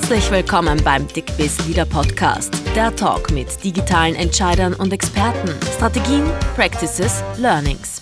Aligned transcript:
Herzlich 0.00 0.30
willkommen 0.30 0.80
beim 0.84 1.08
Dickbiz 1.08 1.58
Leader 1.66 1.84
Podcast, 1.84 2.54
der 2.74 2.94
Talk 2.94 3.32
mit 3.32 3.62
digitalen 3.62 4.14
Entscheidern 4.14 4.72
und 4.72 4.92
Experten, 4.92 5.50
Strategien, 5.74 6.22
Practices, 6.54 7.22
Learnings. 7.36 8.00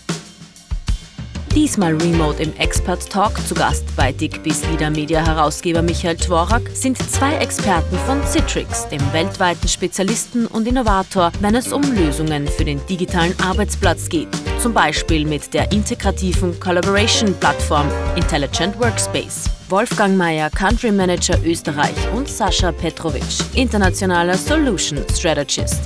Diesmal 1.55 1.97
remote 1.97 2.41
im 2.43 2.55
Expert 2.59 3.11
Talk 3.11 3.39
zu 3.49 3.55
Gast 3.55 3.85
bei 3.97 4.13
Dickbiz 4.13 4.63
Leader 4.71 4.91
Media 4.91 5.25
Herausgeber 5.25 5.81
Michael 5.81 6.17
Tworak 6.17 6.69
sind 6.75 6.99
zwei 6.99 7.35
Experten 7.39 7.97
von 8.01 8.23
Citrix, 8.25 8.87
dem 8.89 9.01
weltweiten 9.13 9.67
Spezialisten 9.67 10.47
und 10.47 10.69
Innovator, 10.69 11.33
wenn 11.41 11.55
es 11.55 11.73
um 11.73 11.83
Lösungen 11.95 12.47
für 12.47 12.67
den 12.67 12.85
digitalen 12.87 13.35
Arbeitsplatz 13.41 14.09
geht. 14.09 14.29
Zum 14.61 14.75
Beispiel 14.75 15.27
mit 15.27 15.55
der 15.55 15.73
integrativen 15.73 16.61
Collaboration-Plattform 16.61 17.87
Intelligent 18.17 18.79
Workspace. 18.79 19.56
Wolfgang 19.69 20.17
Mayer, 20.17 20.51
Country 20.51 20.93
Manager 20.93 21.39
Österreich 21.45 21.97
und 22.15 22.29
Sascha 22.29 22.73
Petrovic, 22.73 23.23
internationaler 23.55 24.37
Solution 24.37 25.05
Strategist. 25.15 25.81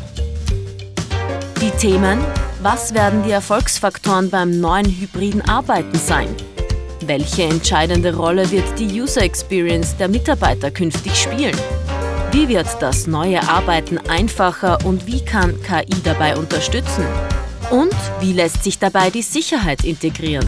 Die 1.61 1.71
Themen 1.73 2.21
was 2.63 2.93
werden 2.93 3.23
die 3.23 3.31
Erfolgsfaktoren 3.31 4.29
beim 4.29 4.61
neuen 4.61 4.85
hybriden 4.85 5.41
Arbeiten 5.49 5.97
sein? 5.97 6.29
Welche 7.07 7.45
entscheidende 7.45 8.15
Rolle 8.15 8.51
wird 8.51 8.79
die 8.79 9.01
User 9.01 9.23
Experience 9.23 9.97
der 9.97 10.09
Mitarbeiter 10.09 10.71
künftig 10.71 11.15
spielen? 11.17 11.57
Wie 12.33 12.49
wird 12.49 12.67
das 12.81 13.07
neue 13.07 13.43
Arbeiten 13.49 13.97
einfacher 13.97 14.85
und 14.85 15.07
wie 15.07 15.25
kann 15.25 15.59
KI 15.63 16.03
dabei 16.05 16.37
unterstützen? 16.37 17.07
Und 17.71 17.97
wie 18.21 18.35
lässt 18.35 18.63
sich 18.63 18.79
dabei 18.79 19.09
die 19.09 19.23
Sicherheit 19.23 19.83
integrieren? 19.83 20.47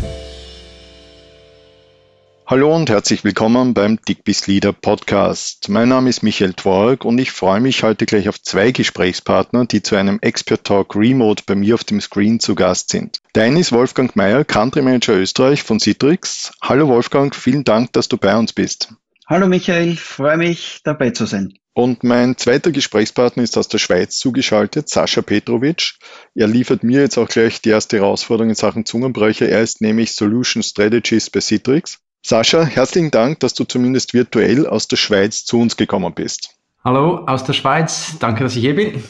Hallo 2.53 2.77
und 2.77 2.91
herzlich 2.91 3.25
willkommen 3.25 3.73
beim 3.73 3.99
Dickbiss 4.07 4.47
Leader 4.47 4.75
Podcast. 4.75 5.71
Mein 5.71 5.89
Name 5.89 6.11
ist 6.11 6.23
Michael 6.23 6.53
Twork 6.53 7.07
und 7.07 7.17
ich 7.17 7.33
freue 7.33 7.61
mich 7.61 7.83
heute 7.83 8.05
gleich 8.05 8.29
auf 8.29 8.43
zwei 8.43 8.73
Gesprächspartner, 8.73 9.65
die 9.65 9.83
zu 9.83 9.97
einem 9.97 10.19
Expert 10.21 10.65
Talk 10.65 10.95
Remote 10.95 11.45
bei 11.47 11.55
mir 11.55 11.75
auf 11.75 11.85
dem 11.85 12.03
Screen 12.03 12.41
zu 12.41 12.55
Gast 12.55 12.91
sind. 12.91 13.23
Der 13.35 13.45
eine 13.45 13.59
ist 13.59 13.73
Wolfgang 13.73 14.15
Mayer, 14.17 14.45
Country 14.45 14.83
Manager 14.83 15.15
Österreich 15.15 15.63
von 15.63 15.81
Citrix. 15.81 16.53
Hallo 16.61 16.89
Wolfgang, 16.89 17.35
vielen 17.35 17.65
Dank, 17.65 17.95
dass 17.95 18.09
du 18.09 18.19
bei 18.19 18.37
uns 18.37 18.53
bist. 18.53 18.93
Hallo 19.27 19.49
Michael, 19.49 19.97
freue 19.97 20.37
mich 20.37 20.81
dabei 20.85 21.09
zu 21.09 21.25
sein. 21.25 21.55
Und 21.73 22.05
mein 22.05 22.37
zweiter 22.37 22.71
Gesprächspartner 22.71 23.45
ist 23.45 23.57
aus 23.57 23.69
der 23.69 23.79
Schweiz 23.79 24.19
zugeschaltet, 24.19 24.91
Sascha 24.91 25.23
Petrovic. 25.23 25.95
Er 26.35 26.49
liefert 26.49 26.85
mir 26.85 27.01
jetzt 27.01 27.17
auch 27.17 27.29
gleich 27.29 27.63
die 27.63 27.71
erste 27.71 27.97
Herausforderung 27.97 28.51
in 28.51 28.57
Sachen 28.57 28.85
Zungenbrecher. 28.85 29.49
Er 29.49 29.63
ist 29.63 29.81
nämlich 29.81 30.13
Solution 30.13 30.63
Strategist 30.63 31.33
bei 31.33 31.41
Citrix. 31.41 31.99
Sascha, 32.25 32.65
herzlichen 32.65 33.11
Dank, 33.11 33.41
dass 33.41 33.53
du 33.53 33.65
zumindest 33.65 34.15
virtuell 34.15 34.67
aus 34.69 34.87
der 34.87 34.97
Schweiz 34.97 35.45
zu 35.45 35.59
uns 35.59 35.77
gekommen 35.77 36.15
bist. 36.15 36.51
Hallo 36.85 37.25
aus 37.27 37.43
der 37.43 37.53
Schweiz, 37.53 38.15
danke, 38.21 38.45
dass 38.45 38.55
ich 38.55 38.63
hier 38.63 38.77
bin. 38.77 39.03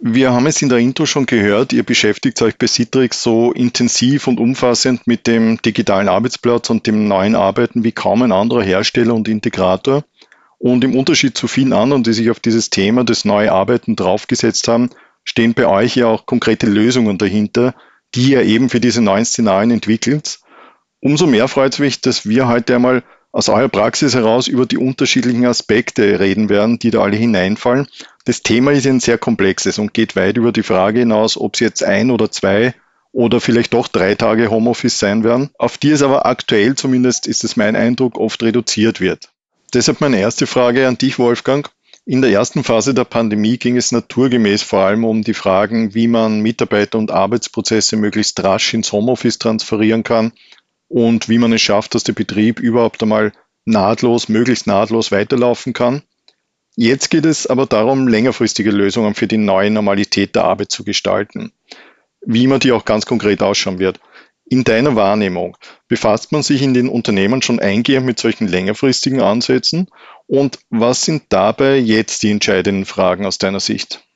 Wir 0.00 0.32
haben 0.32 0.46
es 0.46 0.60
in 0.60 0.68
der 0.68 0.78
Intro 0.78 1.06
schon 1.06 1.26
gehört, 1.26 1.72
ihr 1.72 1.84
beschäftigt 1.84 2.42
euch 2.42 2.56
bei 2.58 2.66
Citrix 2.66 3.22
so 3.22 3.52
intensiv 3.52 4.26
und 4.26 4.40
umfassend 4.40 5.06
mit 5.06 5.28
dem 5.28 5.62
digitalen 5.62 6.08
Arbeitsplatz 6.08 6.68
und 6.70 6.86
dem 6.88 7.06
neuen 7.06 7.36
Arbeiten 7.36 7.84
wie 7.84 7.92
kaum 7.92 8.22
ein 8.22 8.32
anderer 8.32 8.62
Hersteller 8.62 9.14
und 9.14 9.28
Integrator. 9.28 10.04
Und 10.58 10.82
im 10.82 10.96
Unterschied 10.96 11.38
zu 11.38 11.46
vielen 11.46 11.72
anderen, 11.72 12.02
die 12.02 12.12
sich 12.12 12.30
auf 12.30 12.40
dieses 12.40 12.70
Thema 12.70 13.04
des 13.04 13.24
neuen 13.24 13.50
Arbeiten 13.50 13.94
draufgesetzt 13.94 14.66
haben, 14.66 14.90
stehen 15.22 15.54
bei 15.54 15.66
euch 15.66 15.94
ja 15.94 16.08
auch 16.08 16.26
konkrete 16.26 16.66
Lösungen 16.66 17.18
dahinter, 17.18 17.74
die 18.16 18.32
ihr 18.32 18.42
eben 18.42 18.68
für 18.68 18.80
diese 18.80 19.00
neuen 19.00 19.24
Szenarien 19.24 19.70
entwickelt. 19.70 20.40
Umso 21.00 21.26
mehr 21.26 21.46
freut 21.46 21.74
es 21.74 21.78
mich, 21.78 22.00
dass 22.00 22.26
wir 22.26 22.48
heute 22.48 22.74
einmal 22.74 23.04
aus 23.30 23.48
eurer 23.48 23.68
Praxis 23.68 24.14
heraus 24.14 24.48
über 24.48 24.66
die 24.66 24.78
unterschiedlichen 24.78 25.46
Aspekte 25.46 26.18
reden 26.18 26.48
werden, 26.48 26.78
die 26.78 26.90
da 26.90 27.02
alle 27.02 27.16
hineinfallen. 27.16 27.86
Das 28.24 28.42
Thema 28.42 28.72
ist 28.72 28.86
ein 28.86 29.00
sehr 29.00 29.18
komplexes 29.18 29.78
und 29.78 29.94
geht 29.94 30.16
weit 30.16 30.36
über 30.36 30.50
die 30.50 30.62
Frage 30.62 31.00
hinaus, 31.00 31.36
ob 31.36 31.54
es 31.54 31.60
jetzt 31.60 31.84
ein 31.84 32.10
oder 32.10 32.30
zwei 32.30 32.74
oder 33.12 33.40
vielleicht 33.40 33.74
doch 33.74 33.88
drei 33.88 34.16
Tage 34.16 34.50
Homeoffice 34.50 34.98
sein 34.98 35.24
werden, 35.24 35.50
auf 35.58 35.78
die 35.78 35.90
es 35.90 36.02
aber 36.02 36.26
aktuell 36.26 36.74
zumindest 36.74 37.26
ist 37.26 37.44
es 37.44 37.56
mein 37.56 37.76
Eindruck 37.76 38.18
oft 38.18 38.42
reduziert 38.42 39.00
wird. 39.00 39.30
Deshalb 39.72 40.00
meine 40.00 40.18
erste 40.18 40.46
Frage 40.46 40.88
an 40.88 40.98
dich, 40.98 41.18
Wolfgang. 41.18 41.70
In 42.06 42.22
der 42.22 42.30
ersten 42.30 42.64
Phase 42.64 42.94
der 42.94 43.04
Pandemie 43.04 43.58
ging 43.58 43.76
es 43.76 43.92
naturgemäß 43.92 44.62
vor 44.62 44.80
allem 44.80 45.04
um 45.04 45.22
die 45.22 45.34
Fragen, 45.34 45.94
wie 45.94 46.08
man 46.08 46.40
Mitarbeiter 46.40 46.98
und 46.98 47.10
Arbeitsprozesse 47.10 47.96
möglichst 47.96 48.42
rasch 48.42 48.72
ins 48.72 48.92
Homeoffice 48.92 49.38
transferieren 49.38 50.04
kann 50.04 50.32
und 50.88 51.28
wie 51.28 51.38
man 51.38 51.52
es 51.52 51.62
schafft, 51.62 51.94
dass 51.94 52.04
der 52.04 52.14
Betrieb 52.14 52.60
überhaupt 52.60 53.02
einmal 53.02 53.32
nahtlos, 53.64 54.28
möglichst 54.28 54.66
nahtlos 54.66 55.12
weiterlaufen 55.12 55.72
kann. 55.72 56.02
Jetzt 56.76 57.10
geht 57.10 57.26
es 57.26 57.46
aber 57.46 57.66
darum, 57.66 58.08
längerfristige 58.08 58.70
Lösungen 58.70 59.14
für 59.14 59.26
die 59.26 59.36
neue 59.36 59.70
Normalität 59.70 60.34
der 60.34 60.44
Arbeit 60.44 60.70
zu 60.70 60.84
gestalten. 60.84 61.52
Wie 62.20 62.46
man 62.46 62.60
die 62.60 62.72
auch 62.72 62.84
ganz 62.84 63.04
konkret 63.04 63.42
ausschauen 63.42 63.78
wird. 63.78 64.00
In 64.50 64.64
deiner 64.64 64.96
Wahrnehmung, 64.96 65.58
befasst 65.88 66.32
man 66.32 66.42
sich 66.42 66.62
in 66.62 66.72
den 66.72 66.88
Unternehmen 66.88 67.42
schon 67.42 67.60
eingehend 67.60 68.06
mit 68.06 68.18
solchen 68.18 68.48
längerfristigen 68.48 69.20
Ansätzen? 69.20 69.88
Und 70.26 70.60
was 70.70 71.04
sind 71.04 71.24
dabei 71.28 71.76
jetzt 71.76 72.22
die 72.22 72.30
entscheidenden 72.30 72.86
Fragen 72.86 73.26
aus 73.26 73.36
deiner 73.36 73.60
Sicht? 73.60 74.07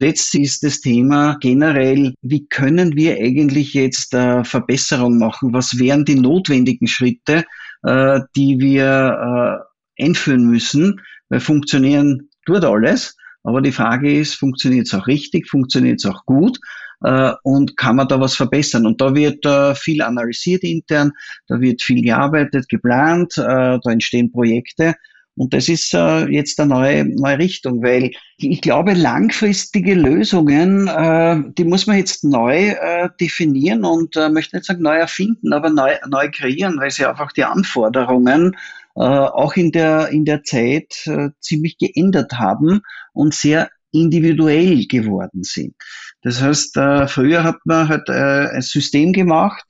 Jetzt 0.00 0.34
ist 0.34 0.64
das 0.64 0.80
Thema 0.80 1.36
generell, 1.40 2.14
wie 2.22 2.46
können 2.46 2.96
wir 2.96 3.16
eigentlich 3.16 3.74
jetzt 3.74 4.14
äh, 4.14 4.42
Verbesserung 4.44 5.18
machen? 5.18 5.52
Was 5.52 5.78
wären 5.78 6.06
die 6.06 6.14
notwendigen 6.14 6.86
Schritte, 6.86 7.44
äh, 7.82 8.20
die 8.34 8.58
wir 8.58 9.62
äh, 9.98 10.02
einführen 10.02 10.46
müssen? 10.46 11.02
Weil 11.28 11.40
funktionieren 11.40 12.30
tut 12.46 12.64
alles, 12.64 13.14
aber 13.44 13.60
die 13.60 13.72
Frage 13.72 14.18
ist, 14.18 14.36
funktioniert 14.36 14.86
es 14.86 14.94
auch 14.94 15.06
richtig, 15.06 15.46
funktioniert 15.46 15.98
es 15.98 16.06
auch 16.06 16.24
gut? 16.24 16.58
Äh, 17.04 17.32
und 17.42 17.76
kann 17.76 17.96
man 17.96 18.08
da 18.08 18.18
was 18.18 18.34
verbessern? 18.34 18.86
Und 18.86 19.02
da 19.02 19.14
wird 19.14 19.44
äh, 19.44 19.74
viel 19.74 20.00
analysiert 20.00 20.62
intern, 20.62 21.12
da 21.46 21.60
wird 21.60 21.82
viel 21.82 22.02
gearbeitet, 22.02 22.70
geplant, 22.70 23.36
äh, 23.36 23.78
da 23.82 23.90
entstehen 23.90 24.32
Projekte. 24.32 24.94
Und 25.36 25.54
das 25.54 25.68
ist 25.68 25.94
äh, 25.94 26.26
jetzt 26.26 26.60
eine 26.60 26.74
neue, 26.74 27.04
neue 27.04 27.38
Richtung, 27.38 27.82
weil 27.82 28.10
ich 28.36 28.60
glaube, 28.60 28.92
langfristige 28.94 29.94
Lösungen, 29.94 30.88
äh, 30.88 31.42
die 31.56 31.64
muss 31.64 31.86
man 31.86 31.96
jetzt 31.96 32.24
neu 32.24 32.70
äh, 32.70 33.08
definieren 33.20 33.84
und 33.84 34.16
äh, 34.16 34.28
möchte 34.28 34.56
nicht 34.56 34.66
sagen 34.66 34.82
neu 34.82 34.96
erfinden, 34.96 35.52
aber 35.52 35.70
neu, 35.70 35.94
neu 36.08 36.30
kreieren, 36.30 36.78
weil 36.78 36.90
sie 36.90 37.06
einfach 37.06 37.32
die 37.32 37.44
Anforderungen 37.44 38.56
äh, 38.96 39.00
auch 39.00 39.54
in 39.54 39.72
der, 39.72 40.08
in 40.08 40.24
der 40.24 40.42
Zeit 40.42 41.06
äh, 41.06 41.30
ziemlich 41.40 41.78
geändert 41.78 42.32
haben 42.34 42.82
und 43.12 43.32
sehr 43.32 43.70
individuell 43.92 44.86
geworden 44.86 45.42
sind. 45.42 45.74
Das 46.22 46.40
heißt, 46.42 46.74
früher 47.08 47.42
hat 47.42 47.56
man 47.64 47.88
halt 47.88 48.08
ein 48.08 48.62
System 48.62 49.12
gemacht, 49.12 49.64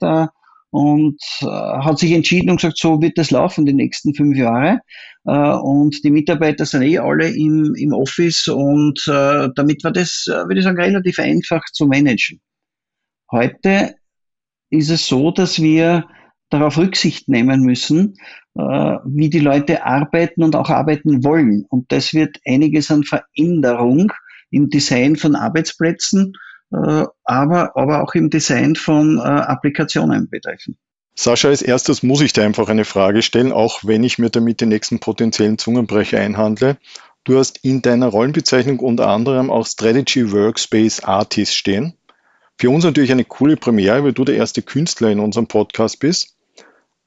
und 0.71 1.21
äh, 1.41 1.45
hat 1.45 1.99
sich 1.99 2.13
entschieden 2.13 2.49
und 2.49 2.57
gesagt, 2.57 2.77
so 2.77 3.01
wird 3.01 3.17
das 3.17 3.29
laufen 3.31 3.65
die 3.65 3.73
nächsten 3.73 4.15
fünf 4.15 4.37
Jahre. 4.37 4.79
Äh, 5.25 5.53
und 5.57 6.03
die 6.03 6.11
Mitarbeiter 6.11 6.65
sind 6.65 6.83
eh 6.83 6.97
alle 6.97 7.29
im, 7.29 7.75
im 7.75 7.93
Office 7.93 8.47
und 8.47 8.99
äh, 9.07 9.49
damit 9.55 9.83
war 9.83 9.91
das, 9.91 10.27
äh, 10.27 10.47
würde 10.47 10.59
ich 10.59 10.63
sagen, 10.63 10.79
relativ 10.81 11.19
einfach 11.19 11.63
zu 11.73 11.85
managen. 11.85 12.39
Heute 13.31 13.95
ist 14.69 14.89
es 14.89 15.07
so, 15.07 15.31
dass 15.31 15.61
wir 15.61 16.05
darauf 16.49 16.77
Rücksicht 16.77 17.27
nehmen 17.27 17.61
müssen, 17.61 18.15
äh, 18.55 18.61
wie 19.05 19.29
die 19.29 19.39
Leute 19.39 19.85
arbeiten 19.85 20.43
und 20.43 20.55
auch 20.55 20.69
arbeiten 20.69 21.23
wollen. 21.23 21.65
Und 21.69 21.91
das 21.91 22.13
wird 22.13 22.37
einiges 22.45 22.89
an 22.91 23.03
Veränderung 23.03 24.11
im 24.51 24.69
Design 24.69 25.15
von 25.15 25.35
Arbeitsplätzen 25.35 26.33
aber, 26.71 27.75
aber 27.75 28.03
auch 28.03 28.13
im 28.13 28.29
Design 28.29 28.75
von 28.75 29.17
äh, 29.17 29.21
Applikationen 29.21 30.29
betreffen. 30.29 30.77
Sascha, 31.13 31.49
als 31.49 31.61
erstes 31.61 32.03
muss 32.03 32.21
ich 32.21 32.33
dir 32.33 32.43
einfach 32.43 32.69
eine 32.69 32.85
Frage 32.85 33.21
stellen, 33.21 33.51
auch 33.51 33.81
wenn 33.83 34.03
ich 34.03 34.17
mir 34.17 34.29
damit 34.29 34.61
die 34.61 34.65
nächsten 34.65 34.99
potenziellen 34.99 35.57
Zungenbrecher 35.57 36.19
einhandle. 36.19 36.77
Du 37.23 37.37
hast 37.37 37.59
in 37.63 37.81
deiner 37.81 38.07
Rollenbezeichnung 38.07 38.79
unter 38.79 39.07
anderem 39.07 39.51
auch 39.51 39.67
Strategy 39.67 40.31
Workspace 40.31 41.03
Artist 41.03 41.55
stehen. 41.55 41.93
Für 42.57 42.69
uns 42.69 42.83
natürlich 42.83 43.11
eine 43.11 43.25
coole 43.25 43.57
Premiere, 43.57 44.03
weil 44.03 44.13
du 44.13 44.23
der 44.23 44.35
erste 44.35 44.61
Künstler 44.61 45.09
in 45.09 45.19
unserem 45.19 45.47
Podcast 45.47 45.99
bist. 45.99 46.35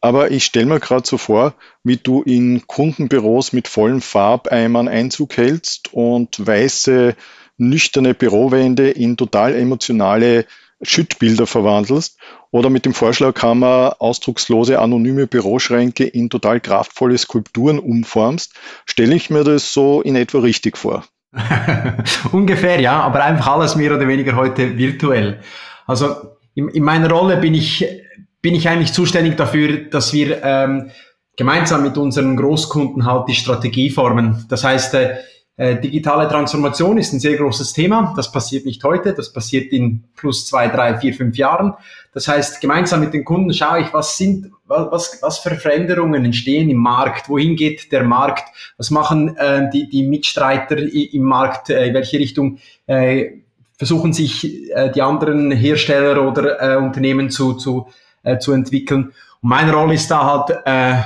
Aber 0.00 0.30
ich 0.30 0.44
stelle 0.44 0.66
mir 0.66 0.80
gerade 0.80 1.06
so 1.06 1.16
vor, 1.16 1.54
wie 1.82 1.96
du 1.96 2.22
in 2.22 2.66
Kundenbüros 2.66 3.54
mit 3.54 3.68
vollen 3.68 4.02
Farbeimern 4.02 4.86
Einzug 4.86 5.36
hältst 5.36 5.94
und 5.94 6.46
weiße 6.46 7.16
nüchterne 7.56 8.14
Bürowände 8.14 8.90
in 8.90 9.16
total 9.16 9.54
emotionale 9.54 10.46
Schüttbilder 10.82 11.46
verwandelst 11.46 12.18
oder 12.50 12.70
mit 12.70 12.84
dem 12.84 12.94
Vorschlaghammer 12.94 13.96
ausdruckslose 13.98 14.78
anonyme 14.78 15.26
Büroschränke 15.26 16.04
in 16.04 16.30
total 16.30 16.60
kraftvolle 16.60 17.18
Skulpturen 17.18 17.78
umformst, 17.78 18.54
stelle 18.86 19.14
ich 19.14 19.30
mir 19.30 19.44
das 19.44 19.72
so 19.72 20.02
in 20.02 20.16
etwa 20.16 20.40
richtig 20.40 20.76
vor. 20.76 21.04
Ungefähr, 22.32 22.80
ja, 22.80 23.00
aber 23.00 23.24
einfach 23.24 23.48
alles 23.48 23.74
mehr 23.76 23.94
oder 23.94 24.06
weniger 24.06 24.36
heute 24.36 24.76
virtuell. 24.78 25.40
Also 25.86 26.36
in, 26.54 26.68
in 26.68 26.84
meiner 26.84 27.10
Rolle 27.10 27.38
bin 27.38 27.54
ich, 27.54 27.86
bin 28.40 28.54
ich 28.54 28.68
eigentlich 28.68 28.92
zuständig 28.92 29.36
dafür, 29.36 29.88
dass 29.90 30.12
wir 30.12 30.42
ähm, 30.44 30.90
gemeinsam 31.36 31.82
mit 31.82 31.96
unseren 31.96 32.36
Großkunden 32.36 33.04
halt 33.04 33.28
die 33.28 33.34
Strategie 33.34 33.90
formen. 33.90 34.46
Das 34.48 34.62
heißt, 34.62 34.94
äh, 34.94 35.16
äh, 35.56 35.80
digitale 35.80 36.28
Transformation 36.28 36.98
ist 36.98 37.12
ein 37.12 37.20
sehr 37.20 37.36
großes 37.36 37.72
Thema. 37.72 38.12
Das 38.16 38.32
passiert 38.32 38.66
nicht 38.66 38.82
heute, 38.82 39.14
das 39.14 39.32
passiert 39.32 39.72
in 39.72 40.02
plus 40.16 40.46
zwei, 40.46 40.66
drei, 40.66 40.98
vier, 40.98 41.14
fünf 41.14 41.36
Jahren. 41.36 41.74
Das 42.12 42.26
heißt, 42.26 42.60
gemeinsam 42.60 43.00
mit 43.00 43.14
den 43.14 43.24
Kunden 43.24 43.54
schaue 43.54 43.80
ich, 43.80 43.94
was 43.94 44.16
sind, 44.16 44.50
was, 44.66 45.18
was 45.22 45.38
für 45.38 45.54
Veränderungen 45.54 46.24
entstehen 46.24 46.70
im 46.70 46.78
Markt, 46.78 47.28
wohin 47.28 47.54
geht 47.54 47.92
der 47.92 48.02
Markt, 48.02 48.48
was 48.78 48.90
machen 48.90 49.36
äh, 49.36 49.70
die, 49.70 49.88
die 49.88 50.02
Mitstreiter 50.02 50.76
im 50.76 51.22
Markt, 51.22 51.70
äh, 51.70 51.86
in 51.86 51.94
welche 51.94 52.18
Richtung 52.18 52.58
äh, 52.86 53.30
versuchen 53.76 54.12
sich 54.12 54.70
äh, 54.72 54.90
die 54.90 55.02
anderen 55.02 55.52
Hersteller 55.52 56.26
oder 56.26 56.60
äh, 56.60 56.76
Unternehmen 56.76 57.30
zu, 57.30 57.54
zu, 57.54 57.88
äh, 58.22 58.38
zu 58.38 58.52
entwickeln. 58.52 59.12
Und 59.40 59.48
meine 59.48 59.72
Rolle 59.72 59.94
ist 59.94 60.10
da 60.10 60.24
halt, 60.24 60.58
äh, 60.64 61.02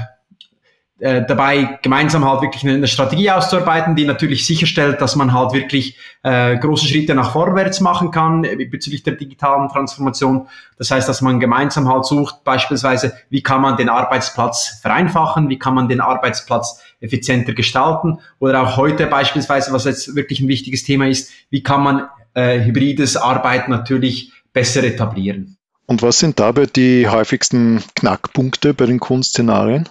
äh, 1.00 1.24
dabei 1.24 1.78
gemeinsam 1.82 2.24
halt 2.24 2.42
wirklich 2.42 2.66
eine 2.66 2.86
Strategie 2.88 3.30
auszuarbeiten, 3.30 3.94
die 3.94 4.04
natürlich 4.04 4.46
sicherstellt, 4.46 5.00
dass 5.00 5.14
man 5.14 5.32
halt 5.32 5.52
wirklich 5.52 5.96
äh, 6.24 6.56
große 6.56 6.86
Schritte 6.86 7.14
nach 7.14 7.32
vorwärts 7.32 7.80
machen 7.80 8.10
kann 8.10 8.42
äh, 8.42 8.56
bezüglich 8.64 9.04
der 9.04 9.14
digitalen 9.14 9.68
Transformation. 9.68 10.48
Das 10.76 10.90
heißt, 10.90 11.08
dass 11.08 11.20
man 11.20 11.38
gemeinsam 11.38 11.88
halt 11.88 12.04
sucht, 12.04 12.42
beispielsweise, 12.42 13.14
wie 13.30 13.42
kann 13.42 13.60
man 13.60 13.76
den 13.76 13.88
Arbeitsplatz 13.88 14.80
vereinfachen, 14.82 15.48
wie 15.48 15.58
kann 15.58 15.74
man 15.74 15.88
den 15.88 16.00
Arbeitsplatz 16.00 16.82
effizienter 17.00 17.52
gestalten 17.52 18.18
oder 18.40 18.62
auch 18.62 18.76
heute 18.76 19.06
beispielsweise, 19.06 19.72
was 19.72 19.84
jetzt 19.84 20.16
wirklich 20.16 20.40
ein 20.40 20.48
wichtiges 20.48 20.82
Thema 20.82 21.06
ist, 21.06 21.30
wie 21.50 21.62
kann 21.62 21.82
man 21.82 22.08
äh, 22.34 22.64
hybrides 22.64 23.16
Arbeiten 23.16 23.70
natürlich 23.70 24.32
besser 24.52 24.82
etablieren. 24.82 25.56
Und 25.86 26.02
was 26.02 26.18
sind 26.18 26.40
dabei 26.40 26.66
die 26.66 27.08
häufigsten 27.08 27.82
Knackpunkte 27.94 28.74
bei 28.74 28.86
den 28.86 29.00
Kunstszenarien? 29.00 29.88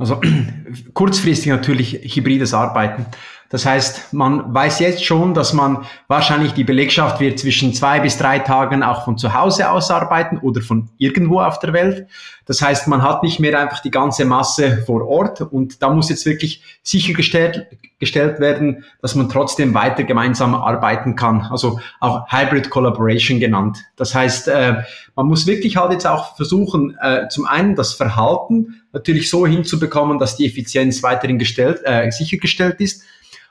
Also 0.00 0.18
kurzfristig 0.94 1.52
natürlich 1.52 1.92
hybrides 2.14 2.54
Arbeiten. 2.54 3.04
Das 3.50 3.66
heißt, 3.66 4.12
man 4.14 4.54
weiß 4.54 4.78
jetzt 4.78 5.04
schon, 5.04 5.34
dass 5.34 5.52
man 5.52 5.84
wahrscheinlich 6.06 6.52
die 6.52 6.62
Belegschaft 6.62 7.18
wird 7.18 7.40
zwischen 7.40 7.74
zwei 7.74 7.98
bis 7.98 8.16
drei 8.16 8.38
Tagen 8.38 8.84
auch 8.84 9.04
von 9.04 9.18
zu 9.18 9.34
Hause 9.34 9.70
aus 9.70 9.90
arbeiten 9.90 10.38
oder 10.38 10.62
von 10.62 10.88
irgendwo 10.98 11.40
auf 11.40 11.58
der 11.58 11.72
Welt. 11.72 12.06
Das 12.46 12.62
heißt, 12.62 12.86
man 12.86 13.02
hat 13.02 13.24
nicht 13.24 13.40
mehr 13.40 13.58
einfach 13.58 13.80
die 13.80 13.90
ganze 13.90 14.24
Masse 14.24 14.84
vor 14.86 15.04
Ort 15.06 15.40
und 15.40 15.82
da 15.82 15.90
muss 15.90 16.10
jetzt 16.10 16.26
wirklich 16.26 16.62
sichergestellt 16.84 17.66
gestellt 17.98 18.40
werden, 18.40 18.84
dass 19.02 19.14
man 19.14 19.28
trotzdem 19.28 19.74
weiter 19.74 20.04
gemeinsam 20.04 20.54
arbeiten 20.54 21.16
kann. 21.16 21.42
Also 21.50 21.80
auch 21.98 22.26
Hybrid 22.30 22.70
Collaboration 22.70 23.40
genannt. 23.40 23.78
Das 23.96 24.14
heißt, 24.14 24.48
äh, 24.48 24.76
man 25.14 25.26
muss 25.26 25.46
wirklich 25.46 25.76
halt 25.76 25.92
jetzt 25.92 26.06
auch 26.06 26.34
versuchen, 26.34 26.96
äh, 27.02 27.28
zum 27.28 27.44
einen 27.46 27.74
das 27.74 27.92
Verhalten 27.92 28.80
natürlich 28.92 29.28
so 29.28 29.46
hinzubekommen, 29.46 30.18
dass 30.18 30.36
die 30.36 30.46
Effizienz 30.46 31.02
weiterhin 31.02 31.38
gestellt, 31.38 31.80
äh, 31.84 32.10
sichergestellt 32.10 32.80
ist 32.80 33.02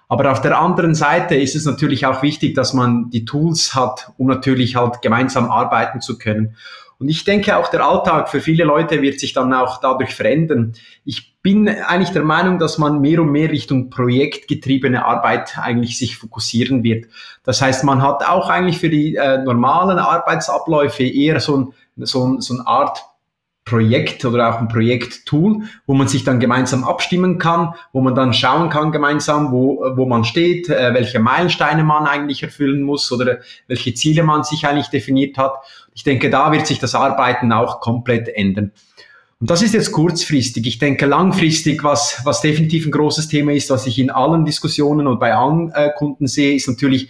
aber 0.09 0.31
auf 0.31 0.41
der 0.41 0.59
anderen 0.59 0.95
Seite 0.95 1.35
ist 1.35 1.55
es 1.55 1.65
natürlich 1.65 2.07
auch 2.07 2.23
wichtig, 2.23 2.55
dass 2.55 2.73
man 2.73 3.11
die 3.11 3.25
Tools 3.25 3.75
hat, 3.75 4.11
um 4.17 4.27
natürlich 4.27 4.75
halt 4.75 5.03
gemeinsam 5.03 5.51
arbeiten 5.51 6.01
zu 6.01 6.17
können. 6.17 6.55
Und 6.97 7.07
ich 7.07 7.23
denke 7.23 7.55
auch 7.55 7.69
der 7.69 7.85
Alltag 7.85 8.27
für 8.27 8.41
viele 8.41 8.65
Leute 8.65 9.01
wird 9.03 9.19
sich 9.19 9.33
dann 9.33 9.53
auch 9.53 9.79
dadurch 9.79 10.15
verändern. 10.15 10.73
Ich 11.05 11.39
bin 11.41 11.69
eigentlich 11.69 12.09
der 12.09 12.23
Meinung, 12.23 12.57
dass 12.57 12.79
man 12.79 12.99
mehr 12.99 13.21
und 13.21 13.31
mehr 13.31 13.51
Richtung 13.51 13.91
projektgetriebene 13.91 15.05
Arbeit 15.05 15.57
eigentlich 15.59 15.97
sich 15.97 16.17
fokussieren 16.17 16.83
wird. 16.83 17.05
Das 17.43 17.61
heißt, 17.61 17.83
man 17.83 18.01
hat 18.01 18.27
auch 18.27 18.49
eigentlich 18.49 18.79
für 18.79 18.89
die 18.89 19.15
äh, 19.15 19.37
normalen 19.43 19.99
Arbeitsabläufe 19.99 21.03
eher 21.03 21.39
so, 21.39 21.55
ein, 21.55 21.73
so, 21.97 22.41
so 22.41 22.55
eine 22.55 22.67
Art 22.67 23.05
Projekt 23.65 24.25
oder 24.25 24.49
auch 24.49 24.59
ein 24.59 24.67
Projekttool, 24.67 25.63
wo 25.85 25.93
man 25.93 26.07
sich 26.07 26.23
dann 26.23 26.39
gemeinsam 26.39 26.83
abstimmen 26.83 27.37
kann, 27.37 27.75
wo 27.93 28.01
man 28.01 28.15
dann 28.15 28.33
schauen 28.33 28.69
kann 28.69 28.91
gemeinsam, 28.91 29.51
wo, 29.51 29.83
wo 29.95 30.05
man 30.07 30.23
steht, 30.23 30.69
äh, 30.69 30.93
welche 30.93 31.19
Meilensteine 31.19 31.83
man 31.83 32.07
eigentlich 32.07 32.41
erfüllen 32.41 32.81
muss 32.81 33.11
oder 33.11 33.39
welche 33.67 33.93
Ziele 33.93 34.23
man 34.23 34.43
sich 34.43 34.65
eigentlich 34.65 34.87
definiert 34.87 35.37
hat. 35.37 35.53
Ich 35.93 36.03
denke, 36.03 36.29
da 36.29 36.51
wird 36.51 36.65
sich 36.65 36.79
das 36.79 36.95
Arbeiten 36.95 37.51
auch 37.51 37.79
komplett 37.79 38.29
ändern. 38.29 38.71
Und 39.39 39.49
das 39.49 39.61
ist 39.61 39.73
jetzt 39.73 39.91
kurzfristig. 39.91 40.67
Ich 40.67 40.79
denke, 40.79 41.05
langfristig, 41.05 41.83
was, 41.83 42.21
was 42.25 42.41
definitiv 42.41 42.85
ein 42.85 42.91
großes 42.91 43.29
Thema 43.29 43.53
ist, 43.53 43.69
was 43.69 43.87
ich 43.87 43.97
in 43.97 44.09
allen 44.09 44.43
Diskussionen 44.43 45.07
und 45.07 45.19
bei 45.19 45.33
allen 45.33 45.71
äh, 45.71 45.91
Kunden 45.95 46.27
sehe, 46.27 46.55
ist 46.55 46.67
natürlich 46.67 47.09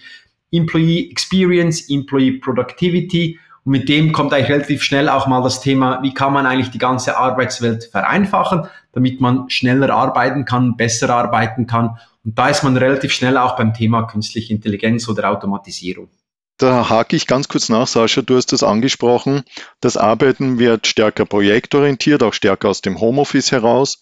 Employee 0.52 1.10
Experience, 1.10 1.90
Employee 1.90 2.34
Productivity 2.34 3.40
und 3.70 3.74
mit 3.74 3.88
dem 3.88 4.14
kommt 4.14 4.34
eigentlich 4.34 4.50
relativ 4.50 4.82
schnell 4.82 5.10
auch 5.10 5.28
mal 5.28 5.44
das 5.44 5.62
Thema, 5.62 6.02
wie 6.02 6.12
kann 6.12 6.34
man 6.34 6.48
eigentlich 6.48 6.72
die 6.72 6.80
ganze 6.80 7.18
Arbeitswelt 7.18 7.84
vereinfachen, 7.84 8.68
damit 8.94 9.22
man 9.22 9.48
schneller 9.52 9.94
arbeiten 9.94 10.44
kann, 10.44 10.76
besser 10.76 11.12
arbeiten 11.12 11.68
kann. 11.68 12.00
Und 12.26 12.40
da 12.40 12.50
ist 12.50 12.64
man 12.64 12.76
relativ 12.78 13.14
schnell 13.14 13.38
auch 13.38 13.56
beim 13.56 13.76
Thema 13.76 14.08
künstliche 14.08 14.56
Intelligenz 14.56 15.08
oder 15.08 15.30
Automatisierung. 15.30 16.10
Da 16.58 16.90
hake 16.90 17.16
ich 17.16 17.28
ganz 17.28 17.48
kurz 17.48 17.70
nach, 17.70 17.86
Sascha, 17.86 18.24
du 18.24 18.38
hast 18.38 18.54
das 18.54 18.64
angesprochen. 18.64 19.44
Das 19.82 19.98
Arbeiten 19.98 20.58
wird 20.58 20.88
stärker 20.88 21.26
projektorientiert, 21.26 22.24
auch 22.24 22.34
stärker 22.34 22.70
aus 22.70 22.82
dem 22.82 23.00
Homeoffice 23.00 23.52
heraus. 23.52 24.02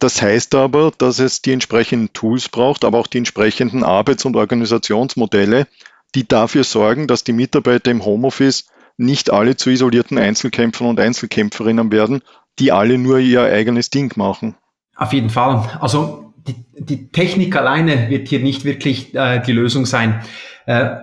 Das 0.00 0.20
heißt 0.20 0.56
aber, 0.56 0.90
dass 0.98 1.20
es 1.20 1.42
die 1.42 1.52
entsprechenden 1.52 2.12
Tools 2.12 2.48
braucht, 2.48 2.84
aber 2.84 2.98
auch 2.98 3.06
die 3.06 3.18
entsprechenden 3.18 3.84
Arbeits- 3.84 4.24
und 4.24 4.34
Organisationsmodelle, 4.34 5.68
die 6.16 6.26
dafür 6.26 6.64
sorgen, 6.64 7.06
dass 7.06 7.22
die 7.22 7.32
Mitarbeiter 7.32 7.92
im 7.92 8.04
Homeoffice 8.04 8.66
nicht 9.00 9.32
alle 9.32 9.56
zu 9.56 9.70
isolierten 9.70 10.18
Einzelkämpfern 10.18 10.88
und 10.88 11.00
Einzelkämpferinnen 11.00 11.90
werden, 11.90 12.20
die 12.58 12.70
alle 12.70 12.98
nur 12.98 13.18
ihr 13.18 13.42
eigenes 13.42 13.90
Ding 13.90 14.12
machen. 14.16 14.54
Auf 14.94 15.12
jeden 15.12 15.30
Fall. 15.30 15.78
Also 15.80 16.34
die, 16.46 16.54
die 16.78 17.10
Technik 17.10 17.56
alleine 17.56 18.10
wird 18.10 18.28
hier 18.28 18.40
nicht 18.40 18.64
wirklich 18.64 19.14
äh, 19.14 19.40
die 19.40 19.52
Lösung 19.52 19.86
sein. 19.86 20.20
Äh, 20.66 20.96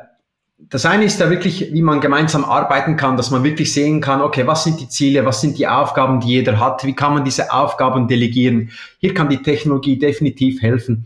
das 0.59 0.85
eine 0.85 1.05
ist 1.05 1.21
da 1.21 1.29
wirklich, 1.29 1.71
wie 1.71 1.81
man 1.81 2.01
gemeinsam 2.01 2.44
arbeiten 2.44 2.97
kann, 2.97 3.17
dass 3.17 3.31
man 3.31 3.44
wirklich 3.44 3.73
sehen 3.73 4.01
kann, 4.01 4.21
okay, 4.21 4.45
was 4.45 4.63
sind 4.63 4.79
die 4.79 4.89
Ziele, 4.89 5.25
was 5.25 5.41
sind 5.41 5.57
die 5.57 5.67
Aufgaben, 5.67 6.19
die 6.19 6.29
jeder 6.29 6.59
hat, 6.59 6.83
wie 6.83 6.94
kann 6.94 7.13
man 7.13 7.23
diese 7.23 7.51
Aufgaben 7.51 8.07
delegieren. 8.07 8.71
Hier 8.99 9.13
kann 9.13 9.29
die 9.29 9.41
Technologie 9.41 9.97
definitiv 9.97 10.61
helfen. 10.61 11.05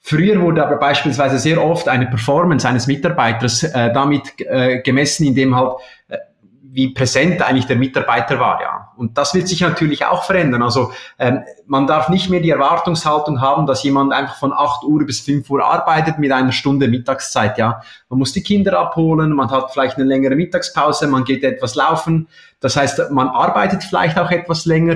Früher 0.00 0.40
wurde 0.40 0.64
aber 0.64 0.76
beispielsweise 0.76 1.38
sehr 1.38 1.62
oft 1.62 1.88
eine 1.88 2.06
Performance 2.06 2.66
eines 2.66 2.86
Mitarbeiters 2.86 3.62
äh, 3.62 3.92
damit 3.92 4.22
äh, 4.38 4.80
gemessen, 4.80 5.26
indem 5.26 5.54
halt 5.54 5.74
wie 6.78 6.90
präsent 6.90 7.42
eigentlich 7.42 7.66
der 7.66 7.74
Mitarbeiter 7.74 8.38
war, 8.38 8.62
ja. 8.62 8.92
Und 8.96 9.18
das 9.18 9.34
wird 9.34 9.48
sich 9.48 9.60
natürlich 9.62 10.04
auch 10.04 10.22
verändern. 10.22 10.62
Also 10.62 10.92
ähm, 11.18 11.42
man 11.66 11.88
darf 11.88 12.08
nicht 12.08 12.30
mehr 12.30 12.38
die 12.38 12.50
Erwartungshaltung 12.50 13.40
haben, 13.40 13.66
dass 13.66 13.82
jemand 13.82 14.12
einfach 14.12 14.36
von 14.36 14.52
8 14.52 14.84
Uhr 14.84 15.04
bis 15.04 15.18
5 15.22 15.50
Uhr 15.50 15.64
arbeitet 15.64 16.20
mit 16.20 16.30
einer 16.30 16.52
Stunde 16.52 16.86
Mittagszeit, 16.86 17.58
ja. 17.58 17.82
Man 18.08 18.20
muss 18.20 18.32
die 18.32 18.44
Kinder 18.44 18.78
abholen, 18.78 19.32
man 19.32 19.50
hat 19.50 19.72
vielleicht 19.72 19.96
eine 19.96 20.04
längere 20.04 20.36
Mittagspause, 20.36 21.08
man 21.08 21.24
geht 21.24 21.42
etwas 21.42 21.74
laufen. 21.74 22.28
Das 22.60 22.76
heißt, 22.76 23.10
man 23.10 23.26
arbeitet 23.26 23.82
vielleicht 23.82 24.16
auch 24.16 24.30
etwas 24.30 24.64
länger, 24.64 24.94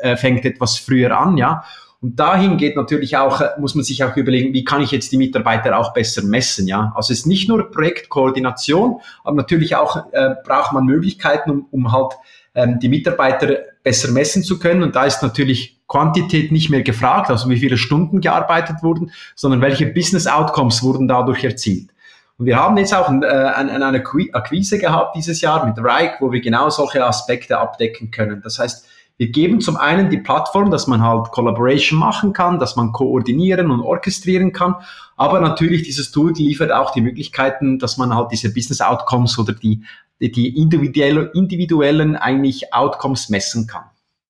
äh, 0.00 0.16
fängt 0.16 0.46
etwas 0.46 0.78
früher 0.78 1.14
an, 1.14 1.36
ja. 1.36 1.62
Und 2.00 2.20
dahin 2.20 2.58
geht 2.58 2.76
natürlich 2.76 3.16
auch, 3.16 3.40
äh, 3.40 3.48
muss 3.58 3.74
man 3.74 3.84
sich 3.84 4.04
auch 4.04 4.16
überlegen, 4.16 4.54
wie 4.54 4.64
kann 4.64 4.82
ich 4.82 4.92
jetzt 4.92 5.10
die 5.10 5.16
Mitarbeiter 5.16 5.76
auch 5.76 5.92
besser 5.92 6.22
messen, 6.22 6.68
ja. 6.68 6.92
Also 6.94 7.12
es 7.12 7.20
ist 7.20 7.26
nicht 7.26 7.48
nur 7.48 7.70
Projektkoordination, 7.70 9.00
aber 9.24 9.36
natürlich 9.36 9.74
auch 9.74 10.12
äh, 10.12 10.36
braucht 10.44 10.72
man 10.72 10.84
Möglichkeiten, 10.84 11.50
um, 11.50 11.66
um 11.70 11.92
halt 11.92 12.12
ähm, 12.54 12.78
die 12.78 12.88
Mitarbeiter 12.88 13.56
besser 13.82 14.12
messen 14.12 14.44
zu 14.44 14.58
können. 14.58 14.82
Und 14.82 14.94
da 14.94 15.04
ist 15.04 15.22
natürlich 15.22 15.80
Quantität 15.88 16.52
nicht 16.52 16.70
mehr 16.70 16.82
gefragt, 16.82 17.30
also 17.30 17.48
wie 17.48 17.56
viele 17.56 17.78
Stunden 17.78 18.20
gearbeitet 18.20 18.76
wurden, 18.82 19.10
sondern 19.34 19.60
welche 19.60 19.86
Business 19.86 20.26
Outcomes 20.26 20.82
wurden 20.82 21.08
dadurch 21.08 21.42
erzielt. 21.42 21.90
Und 22.36 22.46
wir 22.46 22.56
haben 22.56 22.76
jetzt 22.76 22.94
auch 22.94 23.10
äh, 23.10 23.26
eine, 23.26 23.84
eine 23.84 24.04
Akquise 24.32 24.78
gehabt 24.78 25.16
dieses 25.16 25.40
Jahr 25.40 25.66
mit 25.66 25.78
Rike, 25.78 26.18
wo 26.20 26.30
wir 26.30 26.40
genau 26.40 26.70
solche 26.70 27.04
Aspekte 27.04 27.58
abdecken 27.58 28.12
können. 28.12 28.40
Das 28.42 28.60
heißt, 28.60 28.86
wir 29.18 29.30
geben 29.30 29.60
zum 29.60 29.76
einen 29.76 30.10
die 30.10 30.18
Plattform, 30.18 30.70
dass 30.70 30.86
man 30.86 31.02
halt 31.02 31.32
Collaboration 31.32 31.98
machen 31.98 32.32
kann, 32.32 32.60
dass 32.60 32.76
man 32.76 32.92
koordinieren 32.92 33.70
und 33.70 33.80
orchestrieren 33.80 34.52
kann, 34.52 34.76
aber 35.16 35.40
natürlich 35.40 35.82
dieses 35.82 36.12
Tool 36.12 36.32
liefert 36.32 36.72
auch 36.72 36.92
die 36.92 37.00
Möglichkeiten, 37.00 37.80
dass 37.80 37.98
man 37.98 38.14
halt 38.14 38.30
diese 38.30 38.54
Business 38.54 38.80
Outcomes 38.80 39.36
oder 39.38 39.52
die, 39.52 39.82
die 40.20 40.56
individuelle, 40.56 41.32
individuellen 41.34 42.14
eigentlich 42.14 42.72
Outcomes 42.72 43.28
messen 43.28 43.66
kann. 43.66 43.84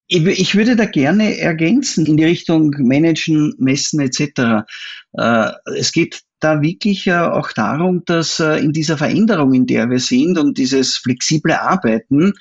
Ich 0.07 0.55
würde 0.55 0.75
da 0.75 0.85
gerne 0.85 1.37
ergänzen 1.37 2.07
in 2.07 2.17
die 2.17 2.23
Richtung 2.23 2.75
Managen, 2.79 3.53
Messen 3.59 3.99
etc. 3.99 4.65
Äh, 5.13 5.51
es 5.77 5.91
geht 5.91 6.23
da 6.39 6.61
wirklich 6.61 7.07
äh, 7.07 7.15
auch 7.15 7.51
darum, 7.51 8.03
dass 8.05 8.39
äh, 8.39 8.57
in 8.57 8.73
dieser 8.73 8.97
Veränderung, 8.97 9.53
in 9.53 9.65
der 9.65 9.89
wir 9.89 9.99
sind 9.99 10.37
und 10.37 10.57
dieses 10.57 10.97
flexible 10.97 11.53
Arbeiten, 11.53 12.33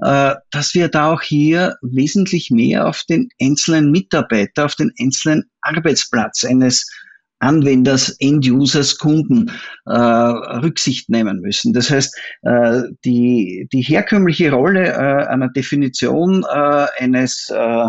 äh, 0.00 0.34
dass 0.50 0.74
wir 0.74 0.88
da 0.88 1.12
auch 1.12 1.22
hier 1.22 1.76
wesentlich 1.82 2.50
mehr 2.50 2.86
auf 2.86 3.02
den 3.08 3.28
einzelnen 3.40 3.90
Mitarbeiter, 3.90 4.66
auf 4.66 4.74
den 4.74 4.92
einzelnen 5.00 5.44
Arbeitsplatz 5.62 6.44
eines 6.44 6.86
Anwenders, 7.38 8.16
End-Users, 8.18 8.96
Kunden 8.96 9.50
äh, 9.86 9.92
Rücksicht 9.92 11.10
nehmen 11.10 11.40
müssen. 11.40 11.72
Das 11.74 11.90
heißt, 11.90 12.16
äh, 12.42 12.82
die, 13.04 13.68
die 13.72 13.82
herkömmliche 13.82 14.50
Rolle 14.52 14.88
äh, 14.88 15.26
einer 15.26 15.50
Definition 15.50 16.44
äh, 16.44 16.86
eines 16.98 17.50
äh, 17.50 17.88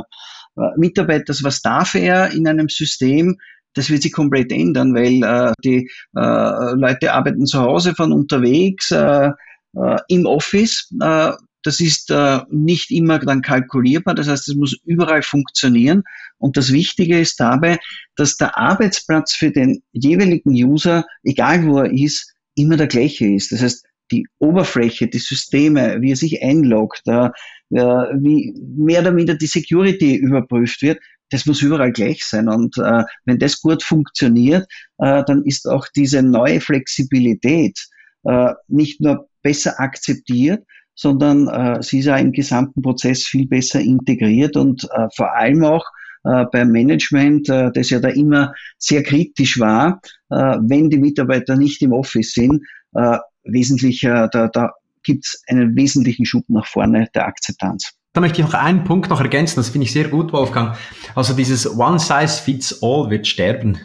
Mitarbeiters, 0.75 1.43
was 1.43 1.61
darf 1.61 1.95
er 1.95 2.31
in 2.31 2.47
einem 2.47 2.67
System, 2.67 3.37
das 3.77 3.89
wird 3.89 4.03
sich 4.03 4.11
komplett 4.11 4.51
ändern, 4.51 4.93
weil 4.93 5.23
äh, 5.23 5.53
die 5.63 5.89
äh, 6.15 6.73
Leute 6.75 7.13
arbeiten 7.13 7.45
zu 7.45 7.59
Hause 7.59 7.93
von 7.95 8.11
unterwegs, 8.11 8.91
äh, 8.91 9.29
äh, 9.77 9.97
im 10.07 10.25
Office. 10.25 10.89
Äh, 11.01 11.31
das 11.63 11.79
ist 11.79 12.09
äh, 12.11 12.39
nicht 12.49 12.91
immer 12.91 13.19
dann 13.19 13.41
kalkulierbar. 13.41 14.15
Das 14.15 14.27
heißt, 14.27 14.47
es 14.47 14.55
muss 14.55 14.77
überall 14.85 15.21
funktionieren. 15.21 16.03
Und 16.37 16.55
das 16.55 16.71
Wichtige 16.71 17.19
ist 17.19 17.39
dabei, 17.39 17.77
dass 18.15 18.37
der 18.37 18.57
Arbeitsplatz 18.57 19.33
für 19.33 19.51
den 19.51 19.81
jeweiligen 19.91 20.51
User, 20.51 21.05
egal 21.23 21.65
wo 21.65 21.79
er 21.79 21.91
ist, 21.91 22.33
immer 22.55 22.77
der 22.77 22.87
gleiche 22.87 23.27
ist. 23.27 23.51
Das 23.51 23.61
heißt, 23.61 23.85
die 24.11 24.25
Oberfläche, 24.39 25.07
die 25.07 25.19
Systeme, 25.19 25.97
wie 25.99 26.11
er 26.11 26.15
sich 26.15 26.41
einloggt, 26.41 27.05
wie 27.05 28.53
mehr 28.77 29.01
oder 29.01 29.11
minder 29.11 29.35
die 29.35 29.47
Security 29.47 30.15
überprüft 30.15 30.81
wird, 30.81 30.99
das 31.29 31.45
muss 31.45 31.61
überall 31.61 31.91
gleich 31.91 32.23
sein. 32.23 32.47
Und 32.47 32.77
äh, 32.77 33.03
wenn 33.25 33.39
das 33.39 33.61
gut 33.61 33.83
funktioniert, 33.83 34.67
äh, 34.97 35.23
dann 35.25 35.43
ist 35.43 35.67
auch 35.67 35.87
diese 35.95 36.21
neue 36.21 36.61
Flexibilität 36.61 37.87
äh, 38.23 38.53
nicht 38.67 39.01
nur 39.01 39.27
besser 39.41 39.79
akzeptiert, 39.79 40.65
sondern 40.95 41.47
äh, 41.47 41.81
sie 41.83 41.99
ist 41.99 42.09
auch 42.09 42.17
im 42.17 42.31
gesamten 42.31 42.81
Prozess 42.81 43.23
viel 43.23 43.47
besser 43.47 43.79
integriert 43.79 44.57
und 44.57 44.83
äh, 44.85 45.07
vor 45.15 45.35
allem 45.35 45.63
auch 45.63 45.85
äh, 46.23 46.45
beim 46.51 46.71
Management, 46.71 47.47
äh, 47.49 47.71
das 47.71 47.89
ja 47.89 47.99
da 47.99 48.09
immer 48.09 48.53
sehr 48.77 49.03
kritisch 49.03 49.59
war, 49.59 50.01
äh, 50.29 50.35
wenn 50.35 50.89
die 50.89 50.97
Mitarbeiter 50.97 51.55
nicht 51.55 51.81
im 51.81 51.93
Office 51.93 52.33
sind, 52.33 52.63
äh, 52.93 53.17
wesentlich, 53.43 54.03
äh, 54.03 54.27
da, 54.31 54.47
da 54.47 54.73
gibt 55.03 55.25
es 55.25 55.41
einen 55.47 55.75
wesentlichen 55.75 56.25
Schub 56.25 56.43
nach 56.49 56.67
vorne 56.67 57.07
der 57.13 57.27
Akzeptanz. 57.27 57.96
Da 58.17 58.21
möchte 58.21 58.41
ich 58.41 58.47
noch 58.47 58.55
einen 58.55 58.83
Punkt 58.83 59.11
noch 59.11 59.21
ergänzen, 59.21 59.57
das 59.57 59.69
finde 59.69 59.85
ich 59.85 59.93
sehr 59.93 60.07
gut, 60.07 60.33
Wolfgang. 60.33 60.75
Also 61.13 61.35
dieses 61.35 61.77
One 61.77 61.99
Size 61.99 62.41
Fits 62.43 62.81
All 62.81 63.11
wird 63.11 63.27
sterben. 63.27 63.77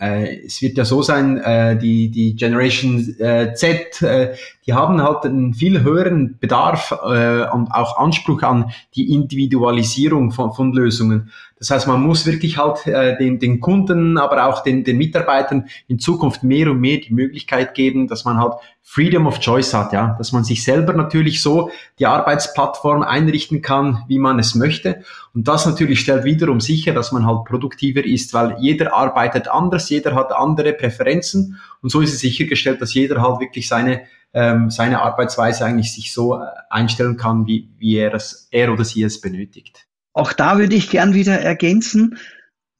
Äh, 0.00 0.46
es 0.46 0.62
wird 0.62 0.78
ja 0.78 0.84
so 0.84 1.02
sein, 1.02 1.38
äh, 1.38 1.76
die, 1.76 2.08
die 2.08 2.36
Generation 2.36 3.16
äh, 3.18 3.52
Z, 3.54 4.00
äh, 4.02 4.36
die 4.64 4.74
haben 4.74 5.02
halt 5.02 5.24
einen 5.24 5.54
viel 5.54 5.82
höheren 5.82 6.38
Bedarf 6.38 6.92
äh, 6.92 7.48
und 7.50 7.72
auch 7.72 7.98
Anspruch 7.98 8.44
an 8.44 8.70
die 8.94 9.12
Individualisierung 9.12 10.30
von, 10.30 10.52
von 10.52 10.72
Lösungen. 10.72 11.32
Das 11.60 11.68
heißt, 11.68 11.86
man 11.86 12.00
muss 12.00 12.24
wirklich 12.24 12.56
halt 12.56 12.86
äh, 12.86 13.18
den, 13.18 13.38
den 13.38 13.60
Kunden, 13.60 14.16
aber 14.16 14.46
auch 14.46 14.62
den, 14.62 14.82
den 14.82 14.96
Mitarbeitern 14.96 15.68
in 15.88 15.98
Zukunft 15.98 16.42
mehr 16.42 16.70
und 16.70 16.80
mehr 16.80 16.96
die 16.96 17.12
Möglichkeit 17.12 17.74
geben, 17.74 18.08
dass 18.08 18.24
man 18.24 18.38
halt 18.38 18.54
Freedom 18.82 19.26
of 19.26 19.40
Choice 19.40 19.74
hat, 19.74 19.92
ja, 19.92 20.14
dass 20.16 20.32
man 20.32 20.42
sich 20.42 20.64
selber 20.64 20.94
natürlich 20.94 21.42
so 21.42 21.70
die 21.98 22.06
Arbeitsplattform 22.06 23.02
einrichten 23.02 23.60
kann, 23.60 24.04
wie 24.08 24.18
man 24.18 24.38
es 24.38 24.54
möchte. 24.54 25.02
Und 25.34 25.48
das 25.48 25.66
natürlich 25.66 26.00
stellt 26.00 26.24
wiederum 26.24 26.60
sicher, 26.60 26.94
dass 26.94 27.12
man 27.12 27.26
halt 27.26 27.44
produktiver 27.44 28.06
ist, 28.06 28.32
weil 28.32 28.56
jeder 28.58 28.94
arbeitet 28.94 29.46
anders, 29.48 29.90
jeder 29.90 30.14
hat 30.14 30.32
andere 30.32 30.72
Präferenzen 30.72 31.60
und 31.82 31.90
so 31.90 32.00
ist 32.00 32.14
es 32.14 32.20
sichergestellt, 32.20 32.80
dass 32.80 32.94
jeder 32.94 33.20
halt 33.20 33.38
wirklich 33.38 33.68
seine 33.68 34.02
ähm, 34.32 34.70
seine 34.70 35.02
Arbeitsweise 35.02 35.64
eigentlich 35.64 35.92
sich 35.92 36.12
so 36.12 36.36
äh, 36.36 36.46
einstellen 36.70 37.16
kann, 37.16 37.46
wie, 37.46 37.68
wie 37.78 37.96
er 37.96 38.14
es, 38.14 38.48
er 38.52 38.72
oder 38.72 38.84
sie 38.84 39.02
es 39.02 39.20
benötigt. 39.20 39.89
Auch 40.12 40.32
da 40.32 40.58
würde 40.58 40.74
ich 40.74 40.90
gern 40.90 41.14
wieder 41.14 41.38
ergänzen, 41.38 42.18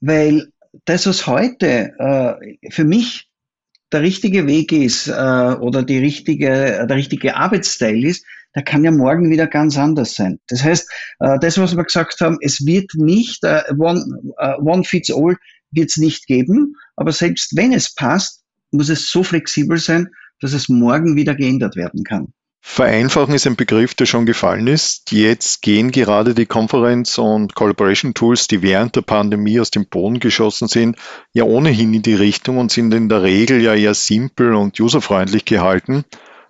weil 0.00 0.50
das, 0.84 1.06
was 1.06 1.26
heute 1.26 1.92
äh, 1.98 2.70
für 2.70 2.84
mich 2.84 3.28
der 3.92 4.02
richtige 4.02 4.46
Weg 4.46 4.72
ist 4.72 5.08
äh, 5.08 5.12
oder 5.12 5.82
die 5.82 5.98
richtige, 5.98 6.86
der 6.86 6.96
richtige 6.96 7.36
Arbeitsteil 7.36 8.04
ist, 8.04 8.24
der 8.54 8.62
kann 8.62 8.84
ja 8.84 8.90
morgen 8.90 9.30
wieder 9.30 9.46
ganz 9.46 9.76
anders 9.78 10.14
sein. 10.14 10.40
Das 10.48 10.62
heißt, 10.62 10.90
äh, 11.20 11.38
das, 11.40 11.58
was 11.58 11.76
wir 11.76 11.84
gesagt 11.84 12.20
haben, 12.20 12.38
es 12.40 12.64
wird 12.66 12.92
nicht, 12.94 13.44
äh, 13.44 13.62
one, 13.78 14.04
uh, 14.40 14.60
one 14.60 14.84
fits 14.84 15.10
all 15.10 15.36
wird 15.70 15.90
es 15.90 15.96
nicht 15.96 16.26
geben, 16.26 16.74
aber 16.96 17.12
selbst 17.12 17.56
wenn 17.56 17.72
es 17.72 17.94
passt, 17.94 18.42
muss 18.72 18.88
es 18.88 19.10
so 19.10 19.22
flexibel 19.22 19.78
sein, 19.78 20.08
dass 20.40 20.52
es 20.52 20.68
morgen 20.68 21.16
wieder 21.16 21.34
geändert 21.34 21.76
werden 21.76 22.02
kann. 22.02 22.32
Vereinfachen 22.62 23.34
ist 23.34 23.46
ein 23.46 23.56
Begriff, 23.56 23.94
der 23.94 24.06
schon 24.06 24.26
gefallen 24.26 24.66
ist. 24.66 25.12
Jetzt 25.12 25.62
gehen 25.62 25.90
gerade 25.90 26.34
die 26.34 26.46
Konferenz- 26.46 27.18
und 27.18 27.54
Collaboration-Tools, 27.54 28.48
die 28.48 28.62
während 28.62 28.96
der 28.96 29.02
Pandemie 29.02 29.58
aus 29.58 29.70
dem 29.70 29.86
Boden 29.86 30.20
geschossen 30.20 30.68
sind, 30.68 30.96
ja 31.32 31.44
ohnehin 31.44 31.94
in 31.94 32.02
die 32.02 32.14
Richtung 32.14 32.58
und 32.58 32.70
sind 32.70 32.92
in 32.92 33.08
der 33.08 33.22
Regel 33.22 33.62
ja 33.62 33.74
eher 33.74 33.94
simpel 33.94 34.54
und 34.54 34.78
userfreundlich 34.78 35.46
gehalten. 35.46 36.04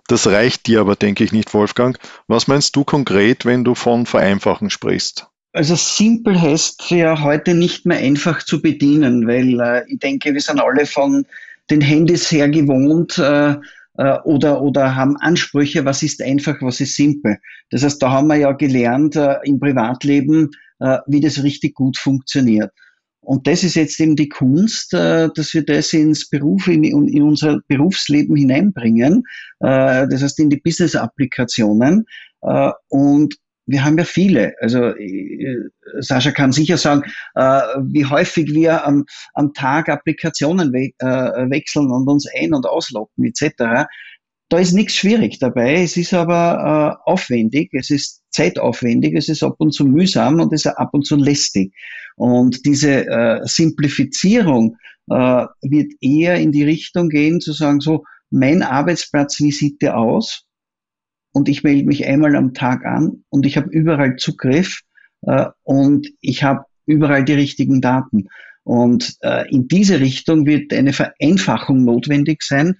Das 0.07 0.27
reicht 0.27 0.67
dir 0.67 0.81
aber, 0.81 0.97
denke 0.97 1.23
ich, 1.23 1.31
nicht, 1.31 1.53
Wolfgang. 1.53 1.97
Was 2.27 2.47
meinst 2.47 2.75
du 2.75 2.83
konkret, 2.83 3.45
wenn 3.45 3.63
du 3.63 3.75
von 3.75 4.05
Vereinfachen 4.05 4.69
sprichst? 4.69 5.27
Also 5.53 5.75
simpel 5.75 6.39
heißt 6.39 6.91
ja 6.91 7.21
heute 7.21 7.53
nicht 7.53 7.85
mehr 7.85 7.97
einfach 7.97 8.43
zu 8.43 8.61
bedienen, 8.61 9.27
weil 9.27 9.59
äh, 9.59 9.83
ich 9.87 9.99
denke, 9.99 10.33
wir 10.33 10.41
sind 10.41 10.59
alle 10.61 10.85
von 10.85 11.25
den 11.69 11.81
Handys 11.81 12.31
her 12.31 12.49
gewohnt, 12.49 13.17
äh, 13.17 13.55
äh, 14.01 14.19
oder, 14.23 14.61
oder 14.61 14.95
haben 14.95 15.15
Ansprüche, 15.17 15.85
was 15.85 16.01
ist 16.01 16.23
einfach, 16.23 16.57
was 16.61 16.79
ist 16.79 16.95
simpel. 16.95 17.37
Das 17.69 17.83
heißt, 17.83 18.01
da 18.01 18.11
haben 18.11 18.27
wir 18.27 18.37
ja 18.37 18.51
gelernt 18.51 19.15
äh, 19.15 19.35
im 19.43 19.59
Privatleben, 19.59 20.49
äh, 20.79 20.97
wie 21.05 21.19
das 21.19 21.43
richtig 21.43 21.75
gut 21.75 21.97
funktioniert. 21.97 22.71
Und 23.23 23.45
das 23.45 23.63
ist 23.63 23.75
jetzt 23.75 23.99
eben 23.99 24.15
die 24.15 24.29
Kunst, 24.29 24.95
äh, 24.95 25.29
dass 25.35 25.53
wir 25.53 25.63
das 25.63 25.93
ins 25.93 26.27
Beruf, 26.27 26.67
in, 26.67 26.83
in 26.83 27.21
unser 27.21 27.59
Berufsleben 27.67 28.35
hineinbringen, 28.35 29.23
äh, 29.59 30.07
das 30.07 30.23
heißt 30.23 30.39
in 30.39 30.49
die 30.49 30.59
Business-Applikationen. 30.59 32.05
Äh, 32.41 32.71
und 32.89 33.35
wir 33.65 33.83
haben 33.83 33.97
ja 33.97 34.03
viele. 34.03 34.53
Also 34.59 34.89
äh, 34.95 35.57
Sascha 35.99 36.31
kann 36.31 36.51
sicher 36.51 36.77
sagen, 36.77 37.03
äh, 37.35 37.61
wie 37.81 38.05
häufig 38.05 38.53
wir 38.53 38.85
am, 38.85 39.05
am 39.33 39.53
Tag 39.53 39.89
Applikationen 39.89 40.73
we 40.73 40.91
äh, 40.99 41.49
wechseln 41.49 41.91
und 41.91 42.07
uns 42.07 42.27
ein- 42.35 42.53
und 42.53 42.65
ausloggen 42.65 43.25
etc. 43.25 43.87
Da 44.49 44.59
ist 44.59 44.73
nichts 44.73 44.95
schwierig 44.95 45.39
dabei. 45.39 45.81
Es 45.83 45.95
ist 45.95 46.13
aber 46.13 46.99
äh, 47.05 47.09
aufwendig, 47.09 47.69
es 47.73 47.89
ist 47.89 48.21
zeitaufwendig, 48.31 49.15
es 49.15 49.29
ist 49.29 49.43
ab 49.43 49.55
und 49.59 49.73
zu 49.73 49.85
mühsam 49.85 50.39
und 50.39 50.51
es 50.53 50.65
ist 50.65 50.73
ab 50.73 50.89
und 50.93 51.05
zu 51.05 51.15
lästig. 51.15 51.73
Und 52.17 52.65
diese 52.65 53.07
äh, 53.07 53.39
Simplifizierung 53.43 54.77
äh, 55.09 55.45
wird 55.61 55.93
eher 56.01 56.35
in 56.35 56.51
die 56.51 56.63
Richtung 56.63 57.09
gehen, 57.09 57.39
zu 57.39 57.53
sagen, 57.53 57.79
so, 57.79 58.03
mein 58.29 58.61
Arbeitsplatz, 58.61 59.39
wie 59.39 59.51
sieht 59.51 59.81
der 59.81 59.97
aus? 59.97 60.45
Und 61.31 61.49
ich 61.49 61.63
melde 61.63 61.85
mich 61.85 62.05
einmal 62.05 62.35
am 62.35 62.53
Tag 62.53 62.85
an 62.85 63.23
und 63.29 63.45
ich 63.45 63.57
habe 63.57 63.69
überall 63.69 64.15
Zugriff 64.17 64.81
äh, 65.21 65.45
und 65.63 66.07
ich 66.21 66.43
habe 66.43 66.65
überall 66.85 67.23
die 67.23 67.33
richtigen 67.33 67.81
Daten. 67.81 68.27
Und 68.63 69.15
äh, 69.21 69.49
in 69.49 69.67
diese 69.67 69.99
Richtung 69.99 70.45
wird 70.45 70.73
eine 70.73 70.93
Vereinfachung 70.93 71.83
notwendig 71.83 72.43
sein, 72.43 72.75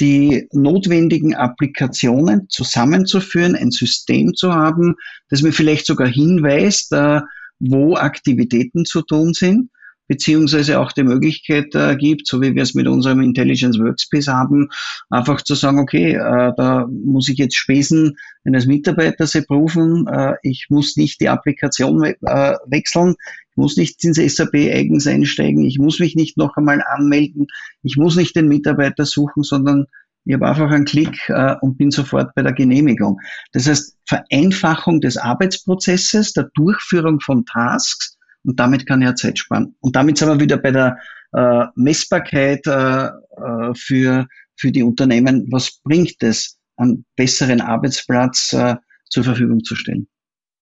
die 0.00 0.48
notwendigen 0.52 1.34
Applikationen 1.34 2.48
zusammenzuführen, 2.48 3.54
ein 3.54 3.70
System 3.70 4.34
zu 4.34 4.52
haben, 4.52 4.94
das 5.28 5.42
mir 5.42 5.52
vielleicht 5.52 5.86
sogar 5.86 6.08
hinweist, 6.08 6.92
äh, 6.92 7.20
wo 7.60 7.96
Aktivitäten 7.96 8.84
zu 8.84 9.02
tun 9.02 9.34
sind 9.34 9.70
beziehungsweise 10.06 10.80
auch 10.80 10.92
die 10.92 11.02
Möglichkeit 11.02 11.74
äh, 11.74 11.96
gibt, 11.96 12.26
so 12.26 12.40
wie 12.40 12.54
wir 12.54 12.62
es 12.62 12.74
mit 12.74 12.86
unserem 12.86 13.20
Intelligence 13.20 13.78
Workspace 13.78 14.28
haben, 14.28 14.68
einfach 15.10 15.42
zu 15.42 15.54
sagen, 15.54 15.78
okay, 15.78 16.14
äh, 16.14 16.52
da 16.56 16.86
muss 16.90 17.28
ich 17.28 17.38
jetzt 17.38 17.56
Spesen 17.56 18.16
eines 18.44 18.66
Mitarbeiters 18.66 19.34
erproben, 19.34 20.06
äh, 20.06 20.34
ich 20.42 20.66
muss 20.68 20.96
nicht 20.96 21.20
die 21.20 21.28
Applikation 21.28 22.00
we 22.00 22.16
äh, 22.22 22.56
wechseln, 22.66 23.14
ich 23.50 23.56
muss 23.56 23.76
nicht 23.76 24.02
ins 24.04 24.16
SAP 24.16 24.54
eigens 24.54 25.06
einsteigen, 25.06 25.64
ich 25.64 25.78
muss 25.78 26.00
mich 26.00 26.16
nicht 26.16 26.36
noch 26.36 26.56
einmal 26.56 26.82
anmelden, 26.86 27.46
ich 27.82 27.96
muss 27.96 28.16
nicht 28.16 28.36
den 28.36 28.48
Mitarbeiter 28.48 29.06
suchen, 29.06 29.42
sondern 29.42 29.86
ich 30.26 30.34
habe 30.34 30.48
einfach 30.48 30.70
einen 30.70 30.86
Klick 30.86 31.28
äh, 31.28 31.54
und 31.60 31.76
bin 31.76 31.90
sofort 31.90 32.34
bei 32.34 32.42
der 32.42 32.52
Genehmigung. 32.52 33.20
Das 33.52 33.68
heißt, 33.68 33.96
Vereinfachung 34.06 35.00
des 35.00 35.16
Arbeitsprozesses, 35.18 36.32
der 36.32 36.50
Durchführung 36.54 37.20
von 37.20 37.44
Tasks, 37.44 38.13
und 38.44 38.60
damit 38.60 38.86
kann 38.86 39.02
er 39.02 39.16
Zeit 39.16 39.38
sparen. 39.38 39.74
Und 39.80 39.96
damit 39.96 40.18
sind 40.18 40.28
wir 40.28 40.40
wieder 40.40 40.58
bei 40.58 40.70
der 40.70 40.98
äh, 41.32 41.66
Messbarkeit 41.74 42.66
äh, 42.66 43.06
äh, 43.06 43.74
für, 43.74 44.26
für 44.56 44.70
die 44.70 44.82
Unternehmen. 44.82 45.48
Was 45.50 45.80
bringt 45.82 46.22
es, 46.22 46.58
einen 46.76 47.04
besseren 47.16 47.60
Arbeitsplatz 47.60 48.52
äh, 48.52 48.76
zur 49.08 49.24
Verfügung 49.24 49.64
zu 49.64 49.76
stellen? 49.76 50.08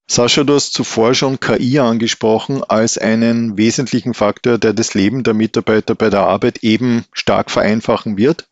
Sascha, 0.09 0.45
du 0.45 0.55
hast 0.55 0.75
zuvor 0.75 1.15
schon 1.15 1.41
KI 1.41 1.79
angesprochen 1.79 2.63
als 2.65 2.99
einen 2.99 3.57
wesentlichen 3.57 4.15
Faktor, 4.15 4.59
der 4.59 4.73
das 4.73 4.95
Leben 4.95 5.23
der 5.23 5.33
Mitarbeiter 5.33 5.95
bei 5.95 6.11
der 6.11 6.21
Arbeit 6.21 6.59
eben 6.63 7.05
stark 7.13 7.51
vereinfachen 7.51 8.19
wird. 8.19 8.49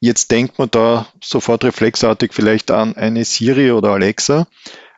Jetzt 0.00 0.30
denkt 0.30 0.58
man 0.58 0.70
da 0.70 1.06
sofort 1.22 1.64
reflexartig 1.64 2.34
vielleicht 2.34 2.70
an 2.70 2.96
eine 2.96 3.24
Siri 3.24 3.70
oder 3.70 3.90
Alexa. 3.90 4.46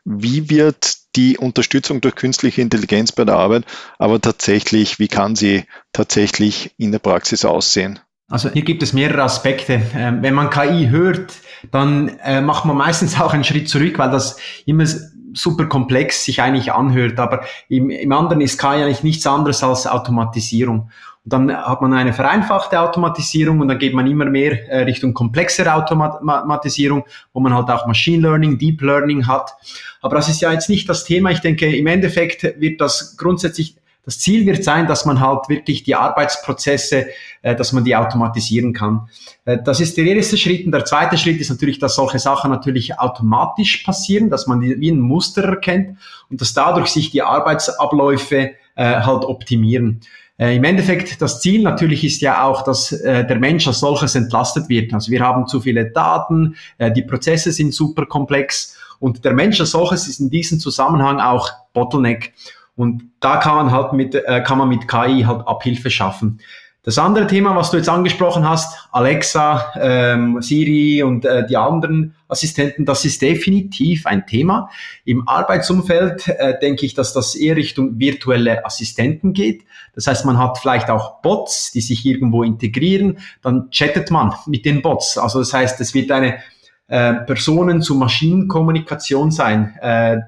Wie 0.04 0.50
wird 0.50 0.96
die 1.16 1.38
Unterstützung 1.38 2.00
durch 2.00 2.14
künstliche 2.14 2.60
Intelligenz 2.60 3.12
bei 3.12 3.24
der 3.24 3.36
Arbeit, 3.36 3.64
aber 3.98 4.20
tatsächlich, 4.20 4.98
wie 4.98 5.08
kann 5.08 5.36
sie 5.36 5.64
tatsächlich 5.92 6.74
in 6.76 6.92
der 6.92 6.98
Praxis 6.98 7.44
aussehen? 7.44 7.98
Also 8.28 8.50
hier 8.50 8.62
gibt 8.62 8.82
es 8.82 8.92
mehrere 8.92 9.22
Aspekte. 9.22 9.80
Ähm, 9.94 10.22
wenn 10.22 10.34
man 10.34 10.50
KI 10.50 10.88
hört, 10.88 11.32
dann 11.70 12.08
äh, 12.24 12.40
macht 12.40 12.64
man 12.64 12.76
meistens 12.76 13.20
auch 13.20 13.32
einen 13.32 13.44
Schritt 13.44 13.68
zurück, 13.68 13.98
weil 13.98 14.10
das 14.10 14.36
immer 14.66 14.84
super 15.32 15.66
komplex 15.66 16.24
sich 16.24 16.40
eigentlich 16.40 16.72
anhört, 16.72 17.20
aber 17.20 17.44
im, 17.68 17.90
im 17.90 18.12
anderen 18.12 18.40
ist 18.40 18.58
KI 18.58 18.66
eigentlich 18.66 19.02
nichts 19.02 19.26
anderes 19.26 19.62
als 19.62 19.86
Automatisierung. 19.86 20.90
Dann 21.28 21.52
hat 21.52 21.82
man 21.82 21.92
eine 21.92 22.12
vereinfachte 22.12 22.80
Automatisierung 22.80 23.60
und 23.60 23.68
dann 23.68 23.78
geht 23.78 23.94
man 23.94 24.06
immer 24.06 24.24
mehr 24.26 24.68
äh, 24.68 24.84
Richtung 24.84 25.12
komplexere 25.12 25.74
Automatisierung, 25.74 27.04
wo 27.32 27.40
man 27.40 27.52
halt 27.52 27.68
auch 27.68 27.86
Machine 27.86 28.22
Learning, 28.22 28.58
Deep 28.58 28.80
Learning 28.80 29.26
hat. 29.26 29.52
Aber 30.00 30.14
das 30.14 30.28
ist 30.28 30.40
ja 30.40 30.52
jetzt 30.52 30.70
nicht 30.70 30.88
das 30.88 31.04
Thema. 31.04 31.30
Ich 31.30 31.40
denke, 31.40 31.74
im 31.74 31.88
Endeffekt 31.88 32.44
wird 32.60 32.80
das 32.80 33.16
grundsätzlich 33.16 33.76
das 34.06 34.20
Ziel 34.20 34.46
wird 34.46 34.62
sein, 34.62 34.86
dass 34.86 35.04
man 35.04 35.20
halt 35.20 35.48
wirklich 35.48 35.82
die 35.82 35.96
Arbeitsprozesse, 35.96 37.08
äh, 37.42 37.56
dass 37.56 37.72
man 37.72 37.82
die 37.82 37.96
automatisieren 37.96 38.72
kann. 38.72 39.08
Äh, 39.44 39.58
das 39.62 39.80
ist 39.80 39.96
der 39.96 40.06
erste 40.06 40.38
Schritt. 40.38 40.64
Und 40.64 40.70
der 40.70 40.84
zweite 40.84 41.18
Schritt 41.18 41.40
ist 41.40 41.50
natürlich, 41.50 41.80
dass 41.80 41.96
solche 41.96 42.20
Sachen 42.20 42.52
natürlich 42.52 43.00
automatisch 43.00 43.78
passieren, 43.78 44.30
dass 44.30 44.46
man 44.46 44.60
die, 44.60 44.80
wie 44.80 44.92
ein 44.92 45.00
Muster 45.00 45.42
erkennt 45.42 45.98
und 46.30 46.40
dass 46.40 46.54
dadurch 46.54 46.86
sich 46.86 47.10
die 47.10 47.22
Arbeitsabläufe 47.22 48.52
äh, 48.76 49.00
halt 49.00 49.24
optimieren. 49.24 50.00
Äh, 50.38 50.56
Im 50.56 50.64
Endeffekt, 50.64 51.22
das 51.22 51.40
Ziel 51.40 51.62
natürlich 51.62 52.04
ist 52.04 52.20
ja 52.20 52.44
auch, 52.44 52.62
dass 52.62 52.92
äh, 52.92 53.26
der 53.26 53.38
Mensch 53.38 53.66
als 53.66 53.80
solches 53.80 54.14
entlastet 54.14 54.68
wird. 54.68 54.92
Also 54.92 55.10
wir 55.10 55.20
haben 55.20 55.46
zu 55.46 55.60
viele 55.60 55.90
Daten, 55.90 56.56
äh, 56.78 56.92
die 56.92 57.02
Prozesse 57.02 57.52
sind 57.52 57.72
super 57.72 58.04
komplex 58.06 58.76
und 58.98 59.24
der 59.24 59.32
Mensch 59.32 59.60
als 59.60 59.70
solches 59.70 60.08
ist 60.08 60.20
in 60.20 60.30
diesem 60.30 60.60
Zusammenhang 60.60 61.20
auch 61.20 61.50
Bottleneck. 61.72 62.34
Und 62.76 63.04
da 63.20 63.38
kann 63.38 63.56
man 63.56 63.72
halt 63.72 63.94
mit, 63.94 64.14
äh, 64.14 64.42
kann 64.42 64.58
man 64.58 64.68
mit 64.68 64.86
KI 64.86 65.22
halt 65.26 65.46
Abhilfe 65.46 65.90
schaffen. 65.90 66.40
Das 66.86 66.96
andere 66.98 67.26
Thema, 67.26 67.54
was 67.56 67.72
du 67.72 67.78
jetzt 67.78 67.88
angesprochen 67.88 68.48
hast, 68.48 68.88
Alexa, 68.92 69.72
ähm, 69.74 70.40
Siri 70.40 71.02
und 71.02 71.24
äh, 71.24 71.44
die 71.44 71.56
anderen 71.56 72.14
Assistenten, 72.28 72.84
das 72.84 73.04
ist 73.04 73.20
definitiv 73.22 74.06
ein 74.06 74.24
Thema. 74.24 74.70
Im 75.04 75.26
Arbeitsumfeld 75.26 76.28
äh, 76.28 76.56
denke 76.60 76.86
ich, 76.86 76.94
dass 76.94 77.12
das 77.12 77.34
eher 77.34 77.56
Richtung 77.56 77.98
virtuelle 77.98 78.64
Assistenten 78.64 79.32
geht. 79.32 79.64
Das 79.96 80.06
heißt, 80.06 80.24
man 80.26 80.38
hat 80.38 80.58
vielleicht 80.58 80.88
auch 80.88 81.22
Bots, 81.22 81.72
die 81.72 81.80
sich 81.80 82.06
irgendwo 82.06 82.44
integrieren, 82.44 83.18
dann 83.42 83.68
chattet 83.72 84.12
man 84.12 84.32
mit 84.46 84.64
den 84.64 84.80
Bots. 84.80 85.18
Also 85.18 85.40
das 85.40 85.52
heißt, 85.52 85.80
es 85.80 85.92
wird 85.92 86.12
eine 86.12 86.38
äh, 86.86 87.14
Personen-zu-Maschinen-Kommunikation 87.14 89.32
sein. 89.32 89.74
Äh, 89.80 90.18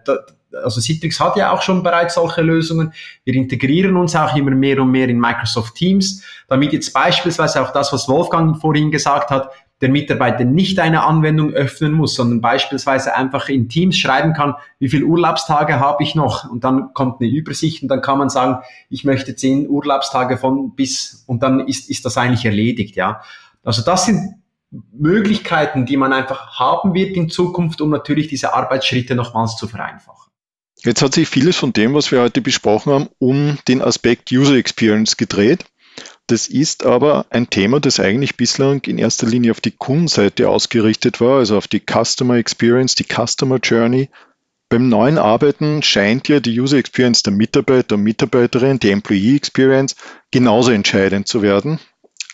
also 0.52 0.80
Citrix 0.80 1.20
hat 1.20 1.36
ja 1.36 1.52
auch 1.52 1.62
schon 1.62 1.82
bereits 1.82 2.14
solche 2.14 2.42
Lösungen. 2.42 2.92
Wir 3.24 3.34
integrieren 3.34 3.96
uns 3.96 4.16
auch 4.16 4.34
immer 4.34 4.52
mehr 4.52 4.80
und 4.80 4.90
mehr 4.90 5.08
in 5.08 5.20
Microsoft 5.20 5.74
Teams, 5.74 6.22
damit 6.48 6.72
jetzt 6.72 6.92
beispielsweise 6.92 7.62
auch 7.62 7.72
das, 7.72 7.92
was 7.92 8.08
Wolfgang 8.08 8.58
vorhin 8.58 8.90
gesagt 8.90 9.30
hat, 9.30 9.50
der 9.80 9.90
Mitarbeiter 9.90 10.44
nicht 10.44 10.80
eine 10.80 11.04
Anwendung 11.04 11.52
öffnen 11.52 11.92
muss, 11.92 12.14
sondern 12.14 12.40
beispielsweise 12.40 13.14
einfach 13.14 13.48
in 13.48 13.68
Teams 13.68 13.96
schreiben 13.96 14.32
kann, 14.32 14.54
wie 14.80 14.88
viele 14.88 15.04
Urlaubstage 15.04 15.78
habe 15.78 16.02
ich 16.02 16.14
noch 16.14 16.50
und 16.50 16.64
dann 16.64 16.92
kommt 16.94 17.20
eine 17.20 17.30
Übersicht 17.30 17.82
und 17.82 17.88
dann 17.88 18.02
kann 18.02 18.18
man 18.18 18.28
sagen, 18.28 18.64
ich 18.90 19.04
möchte 19.04 19.36
zehn 19.36 19.68
Urlaubstage 19.68 20.36
von 20.36 20.74
bis 20.74 21.22
und 21.26 21.42
dann 21.42 21.60
ist, 21.60 21.88
ist 21.88 22.04
das 22.04 22.18
eigentlich 22.18 22.44
erledigt, 22.44 22.96
ja. 22.96 23.20
Also 23.62 23.82
das 23.82 24.06
sind 24.06 24.34
Möglichkeiten, 24.70 25.86
die 25.86 25.96
man 25.96 26.12
einfach 26.12 26.58
haben 26.58 26.94
wird 26.94 27.16
in 27.16 27.30
Zukunft, 27.30 27.80
um 27.80 27.90
natürlich 27.90 28.28
diese 28.28 28.54
Arbeitsschritte 28.54 29.14
nochmals 29.14 29.56
zu 29.56 29.68
vereinfachen. 29.68 30.27
Jetzt 30.84 31.02
hat 31.02 31.14
sich 31.14 31.28
vieles 31.28 31.56
von 31.56 31.72
dem, 31.72 31.94
was 31.94 32.12
wir 32.12 32.20
heute 32.20 32.40
besprochen 32.40 32.92
haben, 32.92 33.08
um 33.18 33.58
den 33.66 33.82
Aspekt 33.82 34.30
User 34.30 34.54
Experience 34.54 35.16
gedreht. 35.16 35.64
Das 36.28 36.46
ist 36.46 36.84
aber 36.84 37.26
ein 37.30 37.50
Thema, 37.50 37.80
das 37.80 38.00
eigentlich 38.00 38.36
bislang 38.36 38.82
in 38.84 38.98
erster 38.98 39.26
Linie 39.26 39.50
auf 39.50 39.60
die 39.60 39.72
Kundenseite 39.72 40.48
ausgerichtet 40.48 41.20
war, 41.20 41.38
also 41.38 41.56
auf 41.56 41.66
die 41.68 41.80
Customer 41.80 42.36
Experience, 42.36 42.94
die 42.94 43.06
Customer 43.06 43.56
Journey. 43.56 44.10
Beim 44.68 44.88
neuen 44.88 45.16
Arbeiten 45.16 45.82
scheint 45.82 46.28
ja 46.28 46.40
die 46.40 46.60
User 46.60 46.76
Experience 46.76 47.22
der 47.22 47.32
Mitarbeiter 47.32 47.94
und 47.94 48.02
Mitarbeiterin, 48.02 48.78
die 48.78 48.90
Employee 48.90 49.36
Experience, 49.36 49.96
genauso 50.30 50.70
entscheidend 50.70 51.26
zu 51.26 51.40
werden. 51.40 51.80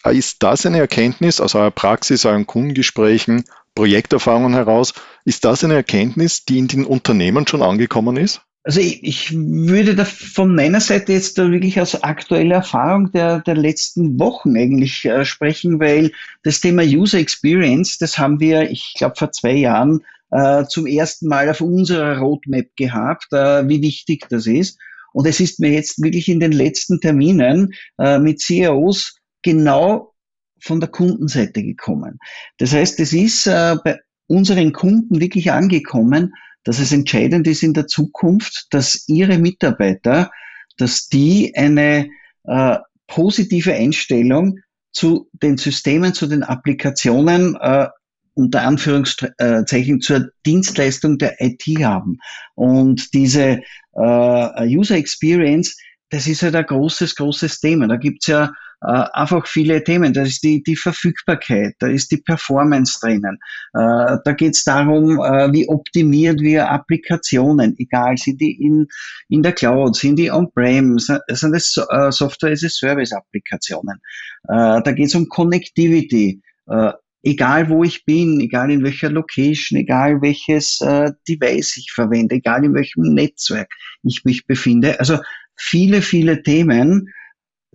Ist 0.04 0.42
das 0.42 0.66
eine 0.66 0.78
Erkenntnis 0.80 1.40
aus 1.40 1.54
eurer 1.54 1.70
Praxis, 1.70 2.26
euren 2.26 2.46
Kundengesprächen, 2.46 3.44
Projekterfahrungen 3.74 4.54
heraus, 4.54 4.92
ist 5.24 5.44
das 5.44 5.64
eine 5.64 5.74
Erkenntnis, 5.74 6.44
die 6.44 6.58
in 6.58 6.68
den 6.68 6.84
Unternehmen 6.84 7.46
schon 7.46 7.62
angekommen 7.62 8.16
ist? 8.16 8.42
Also 8.66 8.80
ich, 8.80 9.04
ich 9.04 9.32
würde 9.34 9.94
da 9.94 10.06
von 10.06 10.54
meiner 10.54 10.80
Seite 10.80 11.12
jetzt 11.12 11.36
da 11.36 11.50
wirklich 11.50 11.78
aus 11.80 12.02
aktueller 12.02 12.56
Erfahrung 12.56 13.12
der, 13.12 13.40
der 13.40 13.56
letzten 13.56 14.18
Wochen 14.18 14.56
eigentlich 14.56 15.04
äh, 15.04 15.26
sprechen, 15.26 15.80
weil 15.80 16.12
das 16.44 16.60
Thema 16.60 16.82
User 16.82 17.18
Experience, 17.18 17.98
das 17.98 18.18
haben 18.18 18.40
wir, 18.40 18.70
ich 18.70 18.94
glaube, 18.96 19.16
vor 19.16 19.32
zwei 19.32 19.52
Jahren 19.52 20.00
äh, 20.30 20.64
zum 20.64 20.86
ersten 20.86 21.28
Mal 21.28 21.50
auf 21.50 21.60
unserer 21.60 22.18
Roadmap 22.18 22.74
gehabt, 22.76 23.32
äh, 23.32 23.68
wie 23.68 23.82
wichtig 23.82 24.26
das 24.30 24.46
ist. 24.46 24.78
Und 25.12 25.26
es 25.26 25.40
ist 25.40 25.60
mir 25.60 25.70
jetzt 25.70 26.02
wirklich 26.02 26.28
in 26.28 26.40
den 26.40 26.52
letzten 26.52 27.00
Terminen 27.00 27.74
äh, 27.98 28.18
mit 28.18 28.40
CEOs 28.40 29.18
genau 29.42 30.14
von 30.58 30.80
der 30.80 30.88
Kundenseite 30.88 31.62
gekommen. 31.62 32.18
Das 32.56 32.72
heißt, 32.72 32.98
es 32.98 33.12
ist 33.12 33.46
äh, 33.46 33.76
bei 33.84 34.00
unseren 34.26 34.72
Kunden 34.72 35.20
wirklich 35.20 35.52
angekommen, 35.52 36.34
dass 36.64 36.78
es 36.78 36.92
entscheidend 36.92 37.46
ist 37.46 37.62
in 37.62 37.74
der 37.74 37.86
Zukunft, 37.86 38.66
dass 38.70 39.04
ihre 39.06 39.38
Mitarbeiter, 39.38 40.30
dass 40.78 41.08
die 41.08 41.54
eine 41.56 42.08
äh, 42.44 42.76
positive 43.06 43.74
Einstellung 43.74 44.58
zu 44.92 45.28
den 45.32 45.56
Systemen, 45.56 46.14
zu 46.14 46.26
den 46.26 46.42
Applikationen 46.42 47.56
äh, 47.60 47.88
unter 48.34 48.62
Anführungszeichen 48.62 50.00
zur 50.00 50.30
Dienstleistung 50.44 51.18
der 51.18 51.40
IT 51.40 51.62
haben. 51.82 52.18
Und 52.54 53.14
diese 53.14 53.60
äh, 53.92 54.76
User 54.76 54.96
Experience, 54.96 55.76
das 56.10 56.26
ist 56.26 56.42
halt 56.42 56.56
ein 56.56 56.66
großes, 56.66 57.14
großes 57.14 57.60
Thema. 57.60 57.86
Da 57.86 57.96
gibt's 57.96 58.26
ja 58.26 58.52
äh, 58.84 59.04
einfach 59.12 59.46
viele 59.46 59.82
Themen. 59.82 60.12
Da 60.12 60.22
ist 60.22 60.42
die, 60.42 60.62
die 60.62 60.76
Verfügbarkeit, 60.76 61.74
da 61.78 61.88
ist 61.88 62.10
die 62.10 62.18
Performance 62.18 62.98
drinnen. 63.00 63.38
Äh, 63.72 64.18
da 64.24 64.32
geht 64.36 64.54
es 64.54 64.64
darum, 64.64 65.20
äh, 65.20 65.52
wie 65.52 65.68
optimieren 65.68 66.38
wir 66.40 66.70
Applikationen, 66.70 67.74
egal, 67.78 68.16
sind 68.18 68.40
die 68.40 68.52
in, 68.62 68.86
in 69.28 69.42
der 69.42 69.52
Cloud, 69.52 69.96
sind 69.96 70.16
die 70.16 70.30
on-prem, 70.30 70.98
sind 70.98 71.20
es 71.28 71.76
äh, 71.76 72.10
Software-as-a-Service-Applikationen. 72.12 74.00
Äh, 74.48 74.82
da 74.82 74.92
geht 74.92 75.06
es 75.06 75.14
um 75.14 75.28
Connectivity. 75.28 76.42
Äh, 76.66 76.92
egal 77.22 77.70
wo 77.70 77.82
ich 77.84 78.04
bin, 78.04 78.40
egal 78.40 78.70
in 78.70 78.84
welcher 78.84 79.10
Location, 79.10 79.78
egal 79.78 80.20
welches 80.20 80.80
äh, 80.82 81.10
Device 81.26 81.78
ich 81.78 81.90
verwende, 81.92 82.34
egal 82.36 82.64
in 82.64 82.74
welchem 82.74 83.14
Netzwerk 83.14 83.72
ich 84.02 84.24
mich 84.24 84.46
befinde. 84.46 85.00
Also 85.00 85.18
viele, 85.56 86.02
viele 86.02 86.42
Themen, 86.42 87.08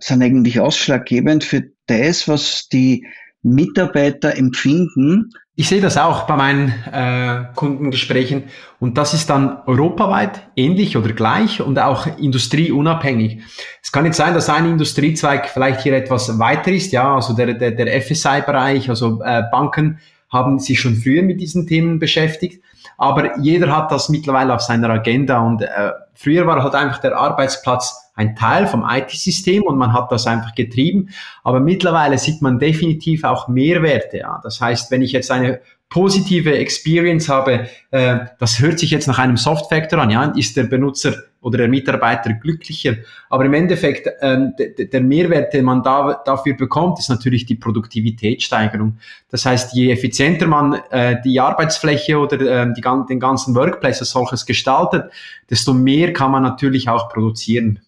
sind 0.00 0.22
eigentlich 0.22 0.60
ausschlaggebend 0.60 1.44
für 1.44 1.64
das, 1.86 2.28
was 2.28 2.68
die 2.68 3.06
Mitarbeiter 3.42 4.36
empfinden. 4.36 5.30
Ich 5.56 5.68
sehe 5.68 5.80
das 5.80 5.96
auch 5.96 6.26
bei 6.26 6.36
meinen 6.36 6.72
äh, 6.90 7.44
Kundengesprächen 7.54 8.44
und 8.78 8.96
das 8.96 9.12
ist 9.12 9.28
dann 9.28 9.58
europaweit 9.66 10.40
ähnlich 10.56 10.96
oder 10.96 11.12
gleich 11.12 11.60
und 11.60 11.78
auch 11.78 12.06
industrieunabhängig. 12.18 13.42
Es 13.82 13.92
kann 13.92 14.06
jetzt 14.06 14.16
sein, 14.16 14.34
dass 14.34 14.48
ein 14.48 14.66
Industriezweig 14.66 15.48
vielleicht 15.48 15.82
hier 15.82 15.94
etwas 15.94 16.38
weiter 16.38 16.70
ist, 16.70 16.92
ja, 16.92 17.14
also 17.14 17.34
der, 17.34 17.54
der, 17.54 17.72
der 17.72 18.00
FSI-Bereich, 18.00 18.88
also 18.88 19.20
äh, 19.22 19.42
Banken 19.50 19.98
haben 20.30 20.60
sich 20.60 20.80
schon 20.80 20.96
früher 20.96 21.22
mit 21.22 21.40
diesen 21.40 21.66
Themen 21.66 21.98
beschäftigt, 21.98 22.62
aber 22.96 23.38
jeder 23.38 23.74
hat 23.76 23.90
das 23.90 24.08
mittlerweile 24.08 24.54
auf 24.54 24.60
seiner 24.60 24.88
Agenda 24.88 25.40
und 25.40 25.62
äh, 25.62 25.90
früher 26.14 26.46
war 26.46 26.62
halt 26.62 26.74
einfach 26.74 27.00
der 27.00 27.16
Arbeitsplatz 27.16 27.99
ein 28.14 28.36
Teil 28.36 28.66
vom 28.66 28.84
IT-System 28.88 29.62
und 29.62 29.78
man 29.78 29.92
hat 29.92 30.12
das 30.12 30.26
einfach 30.26 30.54
getrieben. 30.54 31.10
Aber 31.42 31.60
mittlerweile 31.60 32.18
sieht 32.18 32.42
man 32.42 32.58
definitiv 32.58 33.24
auch 33.24 33.48
Mehrwerte. 33.48 34.18
Ja. 34.18 34.40
Das 34.42 34.60
heißt, 34.60 34.90
wenn 34.90 35.02
ich 35.02 35.12
jetzt 35.12 35.30
eine 35.30 35.60
positive 35.90 36.56
Experience 36.56 37.28
habe, 37.28 37.68
äh, 37.90 38.20
das 38.38 38.60
hört 38.60 38.78
sich 38.78 38.92
jetzt 38.92 39.08
nach 39.08 39.18
einem 39.18 39.36
Soft-Factor 39.36 39.98
an, 39.98 40.10
ja, 40.10 40.24
ist 40.36 40.56
der 40.56 40.64
Benutzer 40.64 41.14
oder 41.40 41.58
der 41.58 41.68
Mitarbeiter 41.68 42.32
glücklicher. 42.34 42.96
Aber 43.28 43.44
im 43.44 43.54
Endeffekt, 43.54 44.08
ähm, 44.20 44.54
der 44.58 45.00
Mehrwert, 45.00 45.52
den 45.52 45.64
man 45.64 45.82
da, 45.82 46.22
dafür 46.24 46.54
bekommt, 46.54 47.00
ist 47.00 47.08
natürlich 47.08 47.44
die 47.44 47.56
Produktivitätssteigerung. 47.56 48.98
Das 49.30 49.46
heißt, 49.46 49.74
je 49.74 49.90
effizienter 49.90 50.46
man 50.46 50.74
äh, 50.90 51.20
die 51.24 51.40
Arbeitsfläche 51.40 52.18
oder 52.18 52.40
äh, 52.40 52.72
die, 52.72 52.82
den 53.08 53.18
ganzen 53.18 53.54
Workplace 53.56 54.00
als 54.00 54.10
solches 54.10 54.46
gestaltet, 54.46 55.10
desto 55.48 55.72
mehr 55.72 56.12
kann 56.12 56.30
man 56.30 56.42
natürlich 56.42 56.88
auch 56.88 57.08
produzieren. 57.08 57.80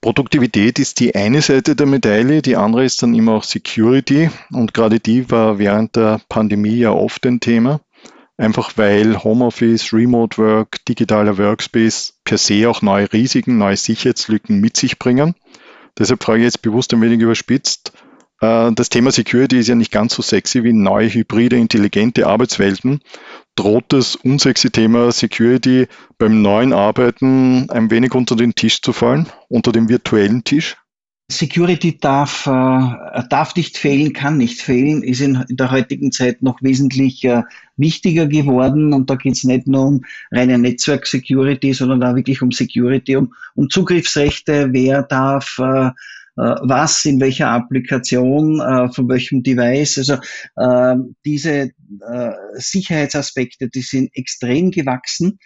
Produktivität 0.00 0.78
ist 0.78 1.00
die 1.00 1.14
eine 1.16 1.42
Seite 1.42 1.74
der 1.74 1.86
Medaille, 1.86 2.40
die 2.40 2.56
andere 2.56 2.84
ist 2.84 3.02
dann 3.02 3.14
immer 3.14 3.32
auch 3.32 3.42
Security 3.42 4.30
und 4.52 4.72
gerade 4.72 5.00
die 5.00 5.28
war 5.30 5.58
während 5.58 5.96
der 5.96 6.20
Pandemie 6.28 6.76
ja 6.76 6.92
oft 6.92 7.26
ein 7.26 7.40
Thema, 7.40 7.80
einfach 8.36 8.76
weil 8.76 9.22
Homeoffice, 9.24 9.92
Remote 9.92 10.38
Work, 10.38 10.84
digitaler 10.86 11.36
Workspace 11.36 12.14
per 12.22 12.38
se 12.38 12.68
auch 12.68 12.80
neue 12.80 13.12
Risiken, 13.12 13.58
neue 13.58 13.76
Sicherheitslücken 13.76 14.60
mit 14.60 14.76
sich 14.76 15.00
bringen. 15.00 15.34
Deshalb 15.98 16.22
frage 16.22 16.38
ich 16.38 16.44
jetzt 16.44 16.62
bewusst 16.62 16.92
ein 16.92 17.02
wenig 17.02 17.20
überspitzt, 17.20 17.92
äh, 18.40 18.72
das 18.72 18.88
Thema 18.88 19.10
Security 19.10 19.58
ist 19.58 19.68
ja 19.68 19.74
nicht 19.74 19.92
ganz 19.92 20.14
so 20.14 20.22
sexy 20.22 20.62
wie 20.64 20.72
neue 20.72 21.08
hybride, 21.08 21.56
intelligente 21.56 22.26
Arbeitswelten. 22.26 23.00
Droht 23.58 23.86
das 23.88 24.14
unsexy 24.14 24.70
Thema 24.70 25.10
Security 25.10 25.88
beim 26.16 26.42
neuen 26.42 26.72
Arbeiten 26.72 27.68
ein 27.70 27.90
wenig 27.90 28.14
unter 28.14 28.36
den 28.36 28.54
Tisch 28.54 28.80
zu 28.82 28.92
fallen, 28.92 29.26
unter 29.48 29.72
dem 29.72 29.88
virtuellen 29.88 30.44
Tisch? 30.44 30.76
Security 31.30 31.98
darf, 31.98 32.46
äh, 32.46 33.22
darf 33.28 33.54
nicht 33.54 33.76
fehlen, 33.76 34.14
kann 34.14 34.38
nicht 34.38 34.62
fehlen, 34.62 35.02
ist 35.02 35.20
in, 35.20 35.44
der 35.50 35.70
heutigen 35.70 36.10
Zeit 36.10 36.42
noch 36.42 36.62
wesentlich 36.62 37.22
äh, 37.24 37.42
wichtiger 37.76 38.26
geworden. 38.26 38.94
Und 38.94 39.10
da 39.10 39.16
geht 39.16 39.34
es 39.34 39.44
nicht 39.44 39.66
nur 39.66 39.86
um 39.86 40.04
reine 40.30 40.56
Netzwerk-Security, 40.56 41.74
sondern 41.74 42.02
auch 42.02 42.16
wirklich 42.16 42.40
um 42.40 42.50
Security, 42.50 43.16
um, 43.16 43.34
um 43.54 43.68
Zugriffsrechte, 43.68 44.68
wer 44.72 45.02
darf 45.02 45.58
äh, 45.58 45.90
was, 46.38 47.04
in 47.04 47.20
welcher 47.20 47.48
Applikation, 47.48 48.60
äh, 48.60 48.92
von 48.92 49.08
welchem 49.08 49.42
Device. 49.42 49.98
Also 49.98 50.14
äh, 50.56 50.96
diese 51.24 51.70
Sicherheitsaspekte, 52.54 53.68
die 53.68 53.80
sind 53.80 54.10
extrem 54.14 54.70
gewachsen 54.70 55.38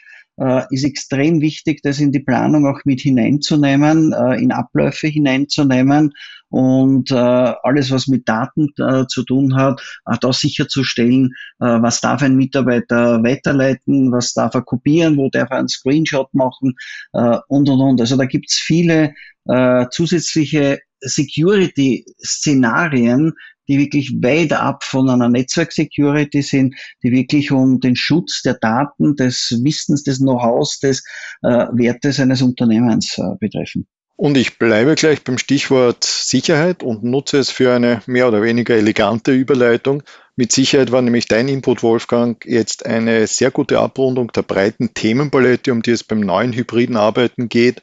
ist 0.70 0.84
extrem 0.84 1.42
wichtig, 1.42 1.82
das 1.82 2.00
in 2.00 2.10
die 2.10 2.18
Planung 2.18 2.66
auch 2.66 2.80
mit 2.86 3.02
hineinzunehmen, 3.02 4.14
in 4.38 4.50
Abläufe 4.50 5.06
hineinzunehmen 5.06 6.10
und 6.48 7.12
alles, 7.12 7.90
was 7.90 8.08
mit 8.08 8.26
Daten 8.26 8.68
zu 9.08 9.24
tun 9.24 9.54
hat, 9.54 9.82
auch 10.06 10.16
da 10.16 10.32
sicherzustellen, 10.32 11.32
was 11.58 12.00
darf 12.00 12.22
ein 12.22 12.34
Mitarbeiter 12.34 13.22
weiterleiten, 13.22 14.10
was 14.10 14.32
darf 14.32 14.54
er 14.54 14.62
kopieren, 14.62 15.18
wo 15.18 15.28
darf 15.28 15.50
er 15.50 15.58
einen 15.58 15.68
Screenshot 15.68 16.32
machen 16.32 16.74
und 17.12 17.68
und 17.68 17.80
und. 17.80 18.00
Also 18.00 18.16
da 18.16 18.24
gibt's 18.24 18.58
viele 18.58 19.12
äh, 19.46 19.86
zusätzliche 19.90 20.80
Security-Szenarien, 21.00 23.32
die 23.68 23.78
wirklich 23.78 24.12
weit 24.20 24.52
ab 24.52 24.84
von 24.84 25.08
einer 25.08 25.28
Netzwerk-Security 25.28 26.42
sind, 26.42 26.74
die 27.02 27.12
wirklich 27.12 27.52
um 27.52 27.80
den 27.80 27.96
Schutz 27.96 28.42
der 28.42 28.54
Daten, 28.54 29.16
des 29.16 29.58
Wissens, 29.62 30.02
des 30.02 30.18
Know-hows, 30.18 30.80
des 30.80 31.04
äh, 31.42 31.48
Wertes 31.48 32.20
eines 32.20 32.42
Unternehmens 32.42 33.16
äh, 33.18 33.36
betreffen. 33.38 33.86
Und 34.16 34.36
ich 34.36 34.58
bleibe 34.58 34.94
gleich 34.94 35.24
beim 35.24 35.38
Stichwort 35.38 36.04
Sicherheit 36.04 36.82
und 36.82 37.02
nutze 37.02 37.38
es 37.38 37.50
für 37.50 37.74
eine 37.74 38.02
mehr 38.06 38.28
oder 38.28 38.42
weniger 38.42 38.76
elegante 38.76 39.32
Überleitung. 39.32 40.02
Mit 40.36 40.52
Sicherheit 40.52 40.92
war 40.92 41.02
nämlich 41.02 41.26
dein 41.26 41.48
Input, 41.48 41.82
Wolfgang, 41.82 42.44
jetzt 42.46 42.86
eine 42.86 43.26
sehr 43.26 43.50
gute 43.50 43.80
Abrundung 43.80 44.30
der 44.32 44.42
breiten 44.42 44.94
Themenpalette, 44.94 45.72
um 45.72 45.82
die 45.82 45.90
es 45.90 46.04
beim 46.04 46.20
neuen 46.20 46.52
hybriden 46.52 46.96
Arbeiten 46.96 47.48
geht. 47.48 47.82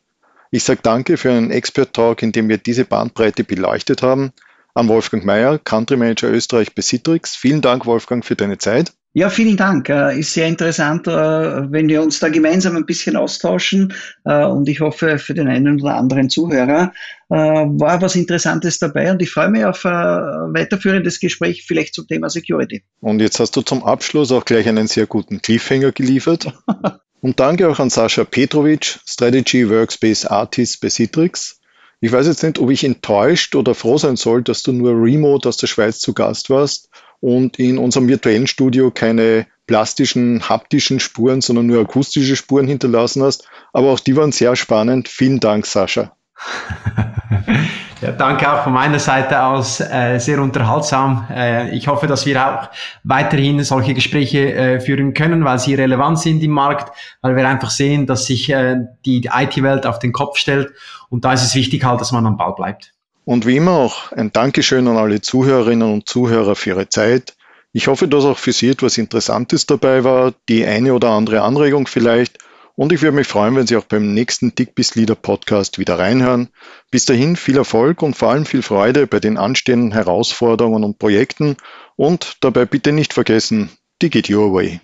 Ich 0.52 0.64
sage 0.64 0.80
danke 0.82 1.18
für 1.18 1.32
einen 1.32 1.52
Expert 1.52 1.94
Talk, 1.94 2.24
in 2.24 2.32
dem 2.32 2.50
wir 2.50 2.58
diese 2.58 2.84
Bandbreite 2.84 3.44
beleuchtet 3.44 4.02
haben. 4.02 4.32
An 4.74 4.88
Wolfgang 4.88 5.24
Mayer, 5.24 5.60
Country 5.60 5.98
Manager 5.98 6.30
Österreich 6.30 6.74
bei 6.74 6.82
Citrix. 6.82 7.36
Vielen 7.36 7.62
Dank, 7.62 7.86
Wolfgang, 7.86 8.26
für 8.26 8.36
deine 8.36 8.58
Zeit. 8.58 8.94
Ja, 9.14 9.30
vielen 9.30 9.58
Dank. 9.58 9.90
Äh, 9.90 10.20
ist 10.20 10.34
sehr 10.34 10.48
interessant, 10.48 11.08
äh, 11.08 11.12
wenn 11.12 11.88
wir 11.88 12.02
uns 12.02 12.20
da 12.20 12.30
gemeinsam 12.30 12.76
ein 12.76 12.86
bisschen 12.86 13.16
austauschen. 13.16 13.94
Äh, 14.24 14.46
und 14.46 14.70
ich 14.70 14.82
hoffe, 14.82 15.18
für 15.20 15.34
den 15.34 15.48
einen 15.48 15.82
oder 15.82 15.96
anderen 15.96 16.30
Zuhörer 16.30 16.94
war 17.32 18.02
was 18.02 18.16
Interessantes 18.16 18.80
dabei. 18.80 19.12
Und 19.12 19.22
ich 19.22 19.30
freue 19.30 19.52
mich 19.52 19.64
auf 19.64 19.86
ein 19.86 20.52
weiterführendes 20.56 21.20
Gespräch, 21.20 21.64
vielleicht 21.68 21.94
zum 21.94 22.08
Thema 22.08 22.28
Security. 22.28 22.84
Und 23.02 23.22
jetzt 23.22 23.40
hast 23.40 23.56
du 23.56 23.62
zum 23.62 23.84
Abschluss 23.84 24.32
auch 24.32 24.46
gleich 24.46 24.68
einen 24.68 24.88
sehr 24.88 25.06
guten 25.06 25.40
Cliffhanger 25.40 25.92
geliefert. 25.92 26.52
Und 27.22 27.40
danke 27.40 27.70
auch 27.70 27.80
an 27.80 27.90
Sascha 27.90 28.24
Petrovic, 28.24 29.00
Strategy 29.06 29.70
Workspace 29.70 30.26
Artist 30.26 30.82
bei 30.82 30.90
Citrix. 30.90 31.60
Ich 32.02 32.12
weiß 32.12 32.28
jetzt 32.28 32.44
nicht, 32.44 32.60
ob 32.60 32.70
ich 32.70 32.86
enttäuscht 32.86 33.56
oder 33.56 33.76
froh 33.76 33.98
sein 33.98 34.16
soll, 34.16 34.42
dass 34.42 34.64
du 34.64 34.72
nur 34.72 34.92
remote 34.92 35.50
aus 35.50 35.58
der 35.58 35.68
Schweiz 35.68 36.00
zu 36.00 36.14
Gast 36.14 36.50
warst 36.50 36.90
und 37.20 37.60
in 37.60 37.78
unserem 37.78 38.08
virtuellen 38.08 38.48
Studio 38.48 38.90
keine 38.90 39.48
plastischen, 39.68 40.48
haptischen 40.48 41.02
Spuren, 41.02 41.42
sondern 41.42 41.68
nur 41.68 41.82
akustische 41.82 42.38
Spuren 42.38 42.68
hinterlassen 42.68 43.22
hast. 43.22 43.48
Aber 43.74 43.92
auch 43.92 44.00
die 44.00 44.16
waren 44.16 44.32
sehr 44.32 44.56
spannend. 44.56 45.10
Vielen 45.10 45.42
Dank, 45.42 45.66
Sascha. 45.66 46.16
Ja, 48.02 48.14
danke 48.14 48.50
auch 48.50 48.64
von 48.64 48.72
meiner 48.72 49.00
Seite 49.00 49.44
aus. 49.44 49.82
Äh, 49.82 50.20
sehr 50.20 50.42
unterhaltsam. 50.42 51.28
Äh, 51.30 51.76
ich 51.76 51.90
hoffe, 51.90 52.08
dass 52.08 52.26
wir 52.26 52.48
auch 52.48 52.70
weiterhin 53.04 53.62
solche 53.66 53.94
Gespräche 53.94 54.54
äh, 54.54 54.80
führen 54.80 55.14
können, 55.14 55.44
weil 55.44 55.60
sie 55.60 55.76
relevant 55.76 56.18
sind 56.20 56.42
im 56.42 56.52
Markt, 56.52 56.96
weil 57.22 57.36
wir 57.36 57.46
einfach 57.46 57.70
sehen, 57.70 58.08
dass 58.08 58.26
sich 58.26 58.50
äh, 58.52 58.78
die 59.06 59.30
IT-Welt 59.34 59.86
auf 59.86 60.00
den 60.00 60.14
Kopf 60.14 60.38
stellt. 60.38 60.72
Und 61.10 61.26
da 61.26 61.34
ist 61.34 61.44
es 61.44 61.56
wichtig 61.56 61.84
halt, 61.84 62.00
dass 62.00 62.14
man 62.14 62.26
am 62.26 62.38
Ball 62.38 62.54
bleibt. 62.54 62.94
Und 63.26 63.46
wie 63.46 63.58
immer 63.58 63.74
auch 63.74 64.14
ein 64.14 64.32
Dankeschön 64.32 64.88
an 64.88 64.96
alle 64.96 65.20
Zuhörerinnen 65.20 65.92
und 65.92 66.08
Zuhörer 66.08 66.56
für 66.56 66.70
Ihre 66.70 66.88
Zeit. 66.88 67.36
Ich 67.74 67.88
hoffe, 67.88 68.08
dass 68.08 68.24
auch 68.24 68.38
für 68.38 68.54
Sie 68.54 68.70
etwas 68.70 68.98
Interessantes 68.98 69.66
dabei 69.66 70.06
war, 70.06 70.34
die 70.48 70.66
eine 70.66 70.94
oder 70.94 71.10
andere 71.10 71.42
Anregung 71.42 71.86
vielleicht. 71.86 72.38
Und 72.80 72.94
ich 72.94 73.02
würde 73.02 73.18
mich 73.18 73.28
freuen, 73.28 73.58
wenn 73.58 73.68
Sie 73.68 73.76
auch 73.76 73.84
beim 73.84 74.14
nächsten 74.14 74.56
Dick 74.56 74.74
bis 74.74 74.96
Leader 74.96 75.16
Podcast 75.16 75.80
wieder 75.80 76.00
reinhören. 76.00 76.48
Bis 76.92 77.04
dahin 77.04 77.36
viel 77.36 77.58
Erfolg 77.58 78.02
und 78.02 78.16
vor 78.16 78.32
allem 78.32 78.46
viel 78.46 78.62
Freude 78.62 79.06
bei 79.06 79.20
den 79.20 79.38
anstehenden 79.38 79.92
Herausforderungen 79.92 80.86
und 80.86 80.98
Projekten. 80.98 81.58
Und 81.98 82.38
dabei 82.40 82.64
bitte 82.64 82.94
nicht 82.94 83.12
vergessen, 83.12 83.70
Dig 84.02 84.16
it 84.16 84.30
your 84.30 84.54
way. 84.54 84.80